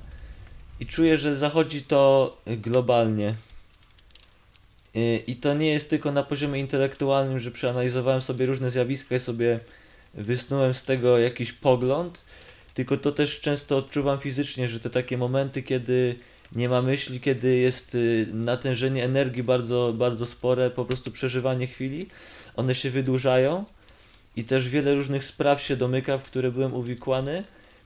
i 0.83 0.87
czuję, 0.87 1.19
że 1.19 1.37
zachodzi 1.37 1.83
to 1.83 2.31
globalnie. 2.47 3.35
I 5.27 5.37
to 5.37 5.55
nie 5.55 5.71
jest 5.71 5.91
tylko 5.91 6.13
na 6.13 6.23
poziomie 6.23 6.61
intelektualnym, 6.61 7.39
że 7.39 7.51
przeanalizowałem 7.51 8.21
sobie 8.21 8.47
różne 8.47 8.71
zjawiska 8.71 9.17
i 9.17 9.21
sobie 9.21 9.61
wysnułem 10.15 10.75
z 10.75 10.83
tego 10.83 11.19
jakiś 11.19 11.53
pogląd, 11.53 12.25
tylko 12.75 12.97
to 12.97 13.13
też 13.13 13.41
często 13.41 13.77
odczuwam 13.77 14.21
fizycznie, 14.21 14.69
że 14.69 14.81
te 14.81 14.91
takie 14.91 15.19
momenty, 15.19 15.63
kiedy 15.63 16.17
nie 16.55 16.69
ma 16.69 16.83
myśli, 16.83 17.21
kiedy 17.21 17.57
jest 17.57 17.95
y, 17.95 18.27
natężenie 18.33 19.05
energii 19.05 19.43
bardzo, 19.43 19.93
bardzo 19.93 20.27
spore, 20.27 20.71
po 20.71 20.85
prostu 20.85 21.11
przeżywanie 21.11 21.67
chwili, 21.67 22.07
one 22.57 22.75
się 22.75 22.91
wydłużają 22.91 23.65
i 24.37 24.45
też 24.45 24.69
wiele 24.69 24.95
różnych 24.95 25.25
spraw 25.25 25.63
się 25.63 25.77
domyka, 25.77 26.19
w 26.19 26.23
które 26.23 26.51
byłem 26.51 26.75
uwikłany, 26.75 27.45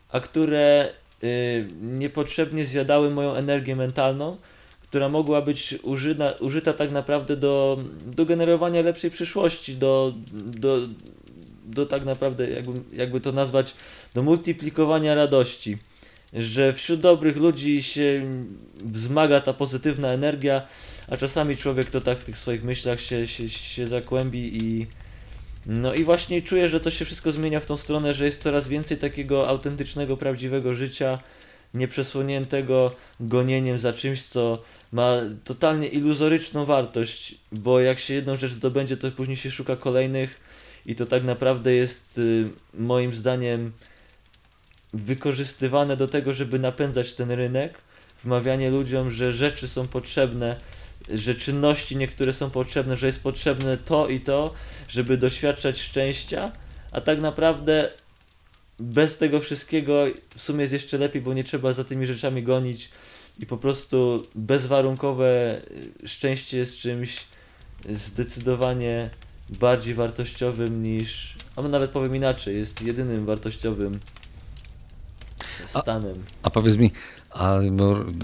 a 0.08 0.20
które 0.20 0.92
y, 1.24 1.66
niepotrzebnie 1.82 2.64
zjadały 2.64 3.10
moją 3.10 3.34
energię 3.34 3.76
mentalną, 3.76 4.36
która 4.82 5.08
mogła 5.08 5.42
być 5.42 5.74
użyta, 5.82 6.32
użyta 6.40 6.72
tak 6.72 6.90
naprawdę 6.90 7.36
do, 7.36 7.78
do 8.06 8.26
generowania 8.26 8.82
lepszej 8.82 9.10
przyszłości, 9.10 9.76
do, 9.76 10.14
do, 10.32 10.78
do 11.64 11.86
tak 11.86 12.04
naprawdę, 12.04 12.50
jakby, 12.50 12.96
jakby 12.96 13.20
to 13.20 13.32
nazwać, 13.32 13.74
do 14.14 14.22
multiplikowania 14.22 15.14
radości. 15.14 15.78
Że 16.32 16.72
wśród 16.72 17.00
dobrych 17.00 17.36
ludzi 17.36 17.82
się 17.82 18.24
wzmaga 18.84 19.40
ta 19.40 19.52
pozytywna 19.52 20.08
energia, 20.08 20.62
a 21.08 21.16
czasami 21.16 21.56
człowiek 21.56 21.90
to 21.90 22.00
tak 22.00 22.18
w 22.18 22.24
tych 22.24 22.38
swoich 22.38 22.64
myślach 22.64 23.00
się, 23.00 23.26
się, 23.26 23.48
się 23.48 23.86
zakłębi 23.86 24.64
i 24.64 24.86
no 25.66 25.94
i 25.94 26.04
właśnie 26.04 26.42
czuję, 26.42 26.68
że 26.68 26.80
to 26.80 26.90
się 26.90 27.04
wszystko 27.04 27.32
zmienia 27.32 27.60
w 27.60 27.66
tą 27.66 27.76
stronę, 27.76 28.14
że 28.14 28.24
jest 28.24 28.42
coraz 28.42 28.68
więcej 28.68 28.96
takiego 28.98 29.48
autentycznego, 29.48 30.16
prawdziwego 30.16 30.74
życia, 30.74 31.18
nieprzesłoniętego 31.74 32.92
gonieniem 33.20 33.78
za 33.78 33.92
czymś, 33.92 34.22
co 34.22 34.62
ma 34.92 35.20
totalnie 35.44 35.88
iluzoryczną 35.88 36.64
wartość, 36.64 37.34
bo 37.52 37.80
jak 37.80 37.98
się 37.98 38.14
jedną 38.14 38.36
rzecz 38.36 38.52
zdobędzie, 38.52 38.96
to 38.96 39.10
później 39.10 39.36
się 39.36 39.50
szuka 39.50 39.76
kolejnych 39.76 40.40
i 40.86 40.94
to 40.94 41.06
tak 41.06 41.24
naprawdę 41.24 41.74
jest 41.74 42.18
y, 42.18 42.44
moim 42.74 43.14
zdaniem 43.14 43.72
wykorzystywane 44.94 45.96
do 45.96 46.08
tego, 46.08 46.32
żeby 46.32 46.58
napędzać 46.58 47.14
ten 47.14 47.30
rynek, 47.30 47.78
wmawianie 48.24 48.70
ludziom, 48.70 49.10
że 49.10 49.32
rzeczy 49.32 49.68
są 49.68 49.86
potrzebne, 49.86 50.56
że 51.14 51.34
czynności 51.34 51.96
niektóre 51.96 52.32
są 52.32 52.50
potrzebne, 52.50 52.96
że 52.96 53.06
jest 53.06 53.22
potrzebne 53.22 53.76
to 53.76 54.08
i 54.08 54.20
to, 54.20 54.54
żeby 54.88 55.16
doświadczać 55.16 55.78
szczęścia, 55.80 56.52
a 56.92 57.00
tak 57.00 57.20
naprawdę 57.20 57.92
bez 58.78 59.16
tego 59.16 59.40
wszystkiego 59.40 60.04
w 60.36 60.42
sumie 60.42 60.60
jest 60.60 60.72
jeszcze 60.72 60.98
lepiej, 60.98 61.22
bo 61.22 61.34
nie 61.34 61.44
trzeba 61.44 61.72
za 61.72 61.84
tymi 61.84 62.06
rzeczami 62.06 62.42
gonić 62.42 62.90
i 63.40 63.46
po 63.46 63.56
prostu 63.56 64.22
bezwarunkowe 64.34 65.60
szczęście 66.06 66.58
jest 66.58 66.78
czymś 66.78 67.16
zdecydowanie 67.90 69.10
bardziej 69.60 69.94
wartościowym 69.94 70.82
niż, 70.82 71.34
a 71.56 71.62
nawet 71.62 71.90
powiem 71.90 72.16
inaczej, 72.16 72.56
jest 72.56 72.82
jedynym 72.82 73.26
wartościowym 73.26 74.00
A- 75.74 75.82
stanem. 75.82 76.24
A 76.42 76.50
powiedz 76.50 76.76
mi, 76.76 76.92
a 77.38 77.60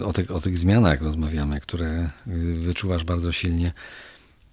o, 0.05 0.13
tych, 0.13 0.31
o 0.31 0.41
tych 0.41 0.59
zmianach 0.59 1.03
rozmawiamy, 1.03 1.61
które 1.61 2.11
y, 2.27 2.55
wyczuwasz 2.55 3.05
bardzo 3.05 3.33
silnie. 3.33 3.73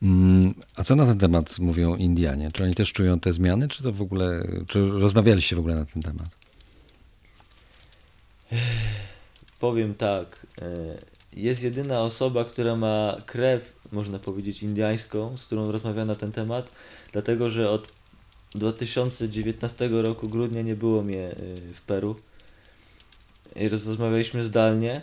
Mm, 0.03 0.53
A 0.75 0.83
co 0.83 0.95
na 0.95 1.05
ten 1.05 1.19
temat 1.19 1.59
mówią 1.59 1.95
Indianie? 1.95 2.51
Czy 2.53 2.63
oni 2.63 2.75
też 2.75 2.93
czują 2.93 3.19
te 3.19 3.33
zmiany, 3.33 3.67
czy 3.67 3.83
to 3.83 3.91
w 3.91 4.01
ogóle, 4.01 4.47
czy 4.67 4.83
rozmawialiście 4.83 5.55
w 5.55 5.59
ogóle 5.59 5.75
na 5.75 5.85
ten 5.85 6.03
temat? 6.03 6.29
Powiem 9.59 9.95
tak, 9.95 10.45
e, 10.61 10.97
jest 11.33 11.63
jedyna 11.63 12.01
osoba, 12.01 12.45
która 12.45 12.75
ma 12.75 13.17
krew, 13.25 13.73
można 13.91 14.19
powiedzieć, 14.19 14.63
indiańską, 14.63 15.37
z 15.37 15.45
którą 15.45 15.71
rozmawiam 15.71 16.07
na 16.07 16.15
ten 16.15 16.31
temat, 16.31 16.71
dlatego 17.11 17.49
że 17.49 17.69
od 17.69 17.87
2019 18.55 19.89
roku 19.89 20.29
grudnia 20.29 20.61
nie 20.61 20.75
było 20.75 21.03
mnie 21.03 21.27
e, 21.27 21.35
w 21.73 21.81
Peru. 21.81 22.15
Rozmawialiśmy 23.71 24.43
zdalnie. 24.43 25.01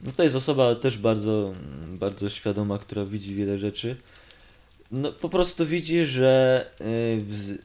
No 0.00 0.12
to 0.12 0.22
jest 0.22 0.36
osoba 0.36 0.74
też 0.74 0.98
bardzo, 0.98 1.52
bardzo 1.86 2.30
świadoma, 2.30 2.78
która 2.78 3.04
widzi 3.04 3.34
wiele 3.34 3.58
rzeczy. 3.58 3.96
No 4.90 5.12
po 5.12 5.28
prostu 5.28 5.66
widzi, 5.66 6.06
że 6.06 6.64
e, 6.80 6.84
w, 7.16 7.58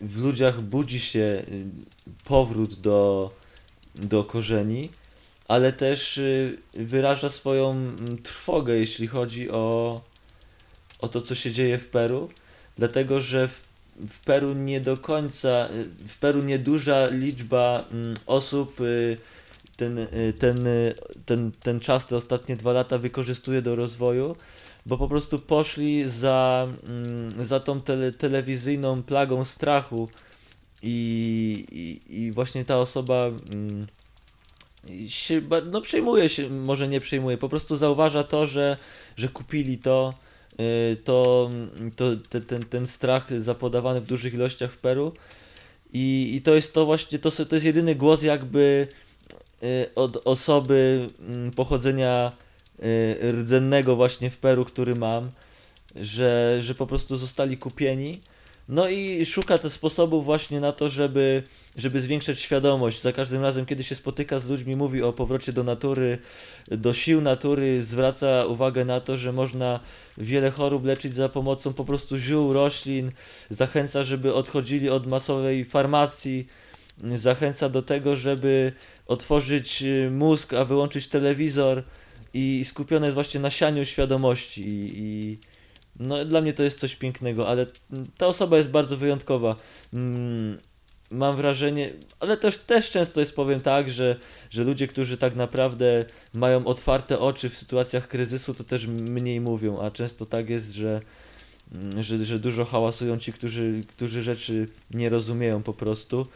w 0.00 0.22
ludziach 0.22 0.62
budzi 0.62 1.00
się 1.00 1.20
y, 1.20 1.66
powrót 2.24 2.74
do, 2.74 3.30
do 3.94 4.24
korzeni, 4.24 4.90
ale 5.48 5.72
też 5.72 6.18
y, 6.18 6.58
wyraża 6.74 7.28
swoją 7.28 7.70
mm, 7.70 8.22
trwogę, 8.22 8.74
jeśli 8.74 9.06
chodzi 9.06 9.50
o, 9.50 10.00
o 11.00 11.08
to, 11.08 11.20
co 11.20 11.34
się 11.34 11.52
dzieje 11.52 11.78
w 11.78 11.86
Peru, 11.86 12.30
dlatego 12.76 13.20
że 13.20 13.48
w, 13.48 13.60
w 14.08 14.20
Peru 14.24 14.54
nie 14.54 14.80
do 14.80 14.96
końca, 14.96 15.68
y, 15.74 16.08
w 16.08 16.18
Peru 16.18 16.42
nieduża 16.42 17.06
liczba 17.06 17.84
mm, 17.92 18.14
osób 18.26 18.80
y, 18.80 19.16
ten, 19.76 19.98
y, 19.98 20.34
ten, 20.38 20.68
ten, 21.26 21.52
ten 21.62 21.80
czas, 21.80 22.06
te 22.06 22.16
ostatnie 22.16 22.56
dwa 22.56 22.72
lata 22.72 22.98
wykorzystuje 22.98 23.62
do 23.62 23.76
rozwoju, 23.76 24.36
bo 24.86 24.98
po 24.98 25.08
prostu 25.08 25.38
poszli 25.38 26.08
za, 26.08 26.68
mm, 26.88 27.44
za 27.44 27.60
tą 27.60 27.80
tele, 27.80 28.12
telewizyjną 28.12 29.02
plagą 29.02 29.44
strachu 29.44 30.08
i, 30.82 32.00
i, 32.08 32.22
i 32.22 32.32
właśnie 32.32 32.64
ta 32.64 32.78
osoba 32.78 33.20
mm, 33.54 33.86
się, 35.08 35.42
no 35.72 35.80
przejmuje 35.80 36.28
się, 36.28 36.50
może 36.50 36.88
nie 36.88 37.00
przejmuje, 37.00 37.38
po 37.38 37.48
prostu 37.48 37.76
zauważa 37.76 38.24
to, 38.24 38.46
że, 38.46 38.76
że 39.16 39.28
kupili 39.28 39.78
to, 39.78 40.14
to, 41.04 41.50
to 41.96 42.10
te, 42.28 42.40
ten, 42.40 42.62
ten 42.62 42.86
strach 42.86 43.42
zapodawany 43.42 44.00
w 44.00 44.06
dużych 44.06 44.34
ilościach 44.34 44.72
w 44.72 44.78
Peru 44.78 45.12
i, 45.92 46.34
i 46.36 46.42
to 46.42 46.54
jest 46.54 46.74
to 46.74 46.84
właśnie, 46.84 47.18
to, 47.18 47.30
to 47.30 47.56
jest 47.56 47.66
jedyny 47.66 47.94
głos 47.94 48.22
jakby 48.22 48.88
y, 49.62 49.94
od 49.94 50.26
osoby 50.26 51.06
mm, 51.20 51.50
pochodzenia 51.50 52.32
y, 52.82 53.32
rdzennego 53.32 53.96
właśnie 53.96 54.30
w 54.30 54.36
Peru, 54.36 54.64
który 54.64 54.94
mam, 54.94 55.30
że, 55.96 56.58
że 56.60 56.74
po 56.74 56.86
prostu 56.86 57.16
zostali 57.16 57.56
kupieni. 57.56 58.20
No 58.68 58.88
i 58.88 59.26
szuka 59.26 59.58
też 59.58 59.72
sposobów 59.72 60.24
właśnie 60.24 60.60
na 60.60 60.72
to, 60.72 60.90
żeby, 60.90 61.42
żeby 61.76 62.00
zwiększać 62.00 62.40
świadomość. 62.40 63.02
Za 63.02 63.12
każdym 63.12 63.42
razem, 63.42 63.66
kiedy 63.66 63.84
się 63.84 63.94
spotyka 63.94 64.38
z 64.38 64.48
ludźmi, 64.48 64.76
mówi 64.76 65.02
o 65.02 65.12
powrocie 65.12 65.52
do 65.52 65.64
natury, 65.64 66.18
do 66.68 66.92
sił 66.92 67.20
natury, 67.20 67.82
zwraca 67.82 68.44
uwagę 68.46 68.84
na 68.84 69.00
to, 69.00 69.16
że 69.16 69.32
można 69.32 69.80
wiele 70.18 70.50
chorób 70.50 70.84
leczyć 70.84 71.14
za 71.14 71.28
pomocą 71.28 71.72
po 71.72 71.84
prostu 71.84 72.18
ziół, 72.18 72.52
roślin. 72.52 73.12
Zachęca, 73.50 74.04
żeby 74.04 74.34
odchodzili 74.34 74.90
od 74.90 75.06
masowej 75.06 75.64
farmacji. 75.64 76.46
Zachęca 77.16 77.68
do 77.68 77.82
tego, 77.82 78.16
żeby 78.16 78.72
otworzyć 79.06 79.82
y, 79.82 80.10
mózg, 80.10 80.54
a 80.54 80.64
wyłączyć 80.64 81.08
telewizor 81.08 81.82
i 82.34 82.64
skupione 82.64 83.06
jest 83.06 83.14
właśnie 83.14 83.40
na 83.40 83.50
sianiu 83.50 83.84
świadomości 83.84 84.68
i, 84.68 84.98
i 84.98 85.38
no 85.96 86.24
dla 86.24 86.40
mnie 86.40 86.52
to 86.52 86.62
jest 86.62 86.78
coś 86.78 86.96
pięknego, 86.96 87.48
ale 87.48 87.66
ta 88.18 88.26
osoba 88.26 88.58
jest 88.58 88.70
bardzo 88.70 88.96
wyjątkowa. 88.96 89.56
Mm, 89.92 90.58
Mam 91.10 91.36
wrażenie, 91.36 91.92
ale 92.20 92.36
też, 92.36 92.58
też 92.58 92.90
często 92.90 93.20
jest 93.20 93.34
powiem 93.34 93.60
tak, 93.60 93.90
że, 93.90 94.16
że 94.50 94.64
ludzie, 94.64 94.88
którzy 94.88 95.16
tak 95.16 95.36
naprawdę 95.36 96.04
mają 96.34 96.66
otwarte 96.66 97.18
oczy 97.18 97.48
w 97.48 97.58
sytuacjach 97.58 98.08
kryzysu, 98.08 98.54
to 98.54 98.64
też 98.64 98.86
mniej 98.86 99.40
mówią, 99.40 99.80
a 99.80 99.90
często 99.90 100.26
tak 100.26 100.50
jest, 100.50 100.72
że, 100.72 101.00
mm, 101.72 102.02
że, 102.02 102.24
że 102.24 102.40
dużo 102.40 102.64
hałasują 102.64 103.18
ci, 103.18 103.32
którzy, 103.32 103.80
którzy 103.88 104.22
rzeczy 104.22 104.68
nie 104.90 105.08
rozumieją 105.08 105.62
po 105.62 105.74
prostu. 105.74 106.26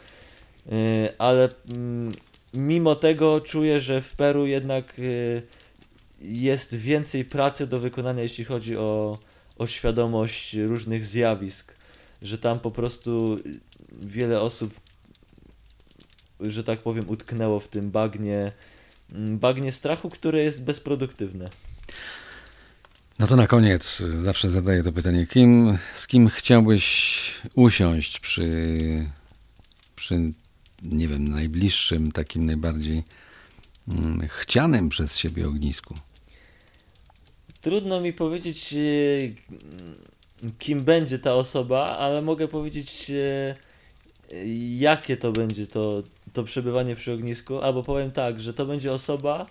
Yy, 0.67 0.73
Ale 1.19 1.49
mm, 1.77 2.13
mimo 2.55 2.95
tego 2.95 3.41
czuję, 3.41 3.81
że 3.81 4.03
w 4.03 4.17
Peru 4.17 4.47
jednak 4.47 4.99
yy, 4.99 5.43
jest 6.21 6.75
więcej 6.75 7.25
pracy 7.25 7.67
do 7.67 7.81
wykonania, 7.81 8.23
jeśli 8.23 8.45
chodzi 8.45 8.77
o, 8.77 9.19
o 9.59 9.67
świadomość 9.67 10.55
różnych 10.55 11.07
zjawisk, 11.07 11.75
że 12.23 12.39
tam 12.39 12.61
po 12.61 12.71
prostu 12.71 13.37
wiele 14.03 14.41
osób, 14.41 14.81
że 16.41 16.65
tak 16.65 16.79
powiem, 16.79 17.05
utknęło 17.09 17.61
w 17.61 17.69
tym 17.69 17.91
bagnie, 17.91 18.53
mm, 19.13 19.39
bagnie 19.39 19.73
strachu, 19.73 20.09
które 20.09 20.43
jest 20.43 20.63
bezproduktywne. 20.63 21.49
No 23.19 23.27
to 23.27 23.37
na 23.37 23.47
koniec 23.47 24.03
zawsze 24.15 24.51
zadaję 24.51 24.83
to 24.83 24.93
pytanie. 24.93 25.27
Kim, 25.27 25.79
z 25.95 26.07
kim 26.07 26.29
chciałbyś 26.29 27.19
usiąść 27.55 28.21
przy, 28.21 28.49
przy 29.97 30.33
nie 30.83 31.09
wiem, 31.09 31.25
najbliższym, 31.25 32.13
takim 32.13 32.45
najbardziej 32.45 33.05
mm, 33.89 34.29
chcianym 34.29 34.89
przez 34.89 35.17
siebie 35.17 35.49
ognisku? 35.49 35.95
Trudno 37.61 38.01
mi 38.01 38.13
powiedzieć, 38.13 38.75
e, 38.75 40.49
kim 40.59 40.81
będzie 40.81 41.19
ta 41.19 41.35
osoba, 41.35 41.97
ale 41.97 42.23
mogę 42.23 42.49
powiedzieć, 42.49 43.11
e, 43.11 43.55
jakie 44.79 45.17
to 45.17 45.33
będzie 45.33 45.67
to, 45.67 46.03
to 46.33 46.45
przebywanie 46.45 46.97
przy 46.97 47.13
ognisku. 47.13 47.59
Albo 47.59 47.83
powiem 47.83 48.11
tak, 48.11 48.41
że 48.41 48.55
to 48.55 48.67
będzie 48.67 48.93
osoba, 48.93 49.47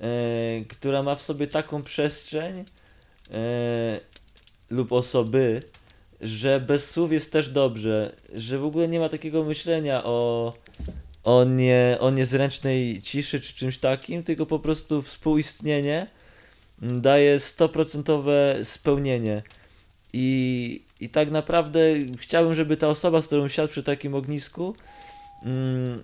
e, 0.00 0.64
która 0.68 1.02
ma 1.02 1.14
w 1.14 1.22
sobie 1.22 1.46
taką 1.46 1.82
przestrzeń 1.82 2.64
lub 4.70 4.92
osoby, 4.92 5.60
że 6.20 6.60
bez 6.60 6.90
słów 6.90 7.12
jest 7.12 7.32
też 7.32 7.50
dobrze, 7.50 8.16
że 8.34 8.58
w 8.58 8.64
ogóle 8.64 8.88
nie 8.88 9.00
ma 9.00 9.08
takiego 9.08 9.44
myślenia 9.44 10.04
o, 10.04 10.52
o, 11.24 11.44
nie, 11.44 11.96
o 12.00 12.10
niezręcznej 12.10 13.02
ciszy 13.02 13.40
czy 13.40 13.54
czymś 13.54 13.78
takim, 13.78 14.22
tylko 14.22 14.46
po 14.46 14.58
prostu 14.58 15.02
współistnienie 15.02 16.06
daje 16.82 17.38
100% 17.38 18.64
spełnienie. 18.64 19.42
I, 20.12 20.82
I 21.00 21.08
tak 21.08 21.30
naprawdę 21.30 21.80
chciałbym, 22.18 22.54
żeby 22.54 22.76
ta 22.76 22.88
osoba, 22.88 23.22
z 23.22 23.26
którą 23.26 23.48
siadł 23.48 23.70
przy 23.70 23.82
takim 23.82 24.14
ognisku, 24.14 24.74
mm, 25.44 26.02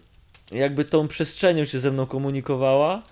jakby 0.53 0.85
tą 0.85 1.09
przestrzenią 1.09 1.65
się 1.65 1.81
ze 1.81 1.91
mną 1.91 2.07
komunikowała 2.07 3.03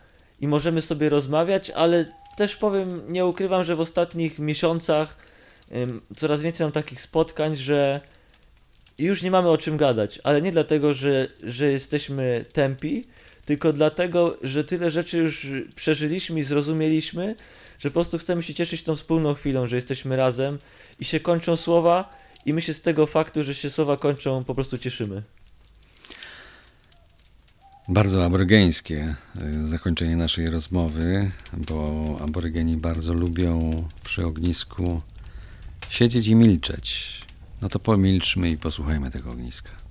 i 0.41 0.49
możemy 0.49 0.83
sobie 0.83 1.09
rozmawiać, 1.09 1.71
ale 1.71 2.05
też 2.37 2.57
powiem, 2.57 3.13
nie 3.13 3.27
ukrywam, 3.27 3.65
że 3.65 3.75
w 3.75 3.81
ostatnich 3.81 4.39
miesiącach 4.39 5.17
coraz 6.17 6.41
więcej 6.41 6.65
mam 6.65 6.73
takich 6.73 7.01
spotkań, 7.01 7.57
że 7.57 8.01
już 8.99 9.23
nie 9.23 9.31
mamy 9.31 9.49
o 9.49 9.59
czym 9.59 9.77
gadać, 9.77 10.21
ale 10.25 10.43
nie 10.43 10.53
dlatego, 10.53 10.95
że, 10.95 11.29
że 11.43 11.73
jesteśmy 11.73 12.45
tępi, 12.53 13.05
tylko 13.45 13.73
dlatego, 13.73 14.37
że 14.43 14.65
tyle 14.65 14.91
rzeczy 14.91 15.19
już 15.19 15.47
przeżyliśmy 15.77 16.41
i 16.41 16.45
zrozumieliśmy, 16.45 17.37
że 17.79 17.91
po 17.91 17.95
prostu 17.95 18.19
chcemy 18.19 18.43
się 18.43 18.55
cieszyć 18.55 18.83
tą 18.83 18.97
wspólną 18.97 19.35
chwilą, 19.35 19.67
że 19.67 19.77
jesteśmy 19.77 20.17
razem 20.17 20.59
i 21.01 21.05
się 21.05 21.21
kończą 21.21 21.57
słowa 21.57 22.15
i 22.47 22.53
my 22.53 22.61
się 22.61 22.75
z 22.75 22.81
tego 22.81 23.07
faktu, 23.07 23.45
że 23.45 23.55
się 23.55 23.71
słowa 23.71 23.97
kończą, 23.97 24.45
po 24.45 24.55
prostu 24.55 24.79
cieszymy. 24.79 25.23
Bardzo 27.89 28.25
aborygeńskie 28.25 29.15
y, 29.43 29.67
zakończenie 29.67 30.17
naszej 30.17 30.51
rozmowy, 30.51 31.31
bo 31.53 32.05
aborygeni 32.21 32.77
bardzo 32.77 33.15
lubią 33.15 33.71
przy 34.05 34.27
ognisku 34.27 35.01
siedzieć 35.89 36.27
i 36.27 36.35
milczeć. 36.35 37.21
No 37.63 37.69
to 37.69 37.79
pomilczmy 37.79 38.49
i 38.49 38.57
posłuchajmy 38.57 39.11
tego 39.11 39.31
ogniska. 39.31 39.84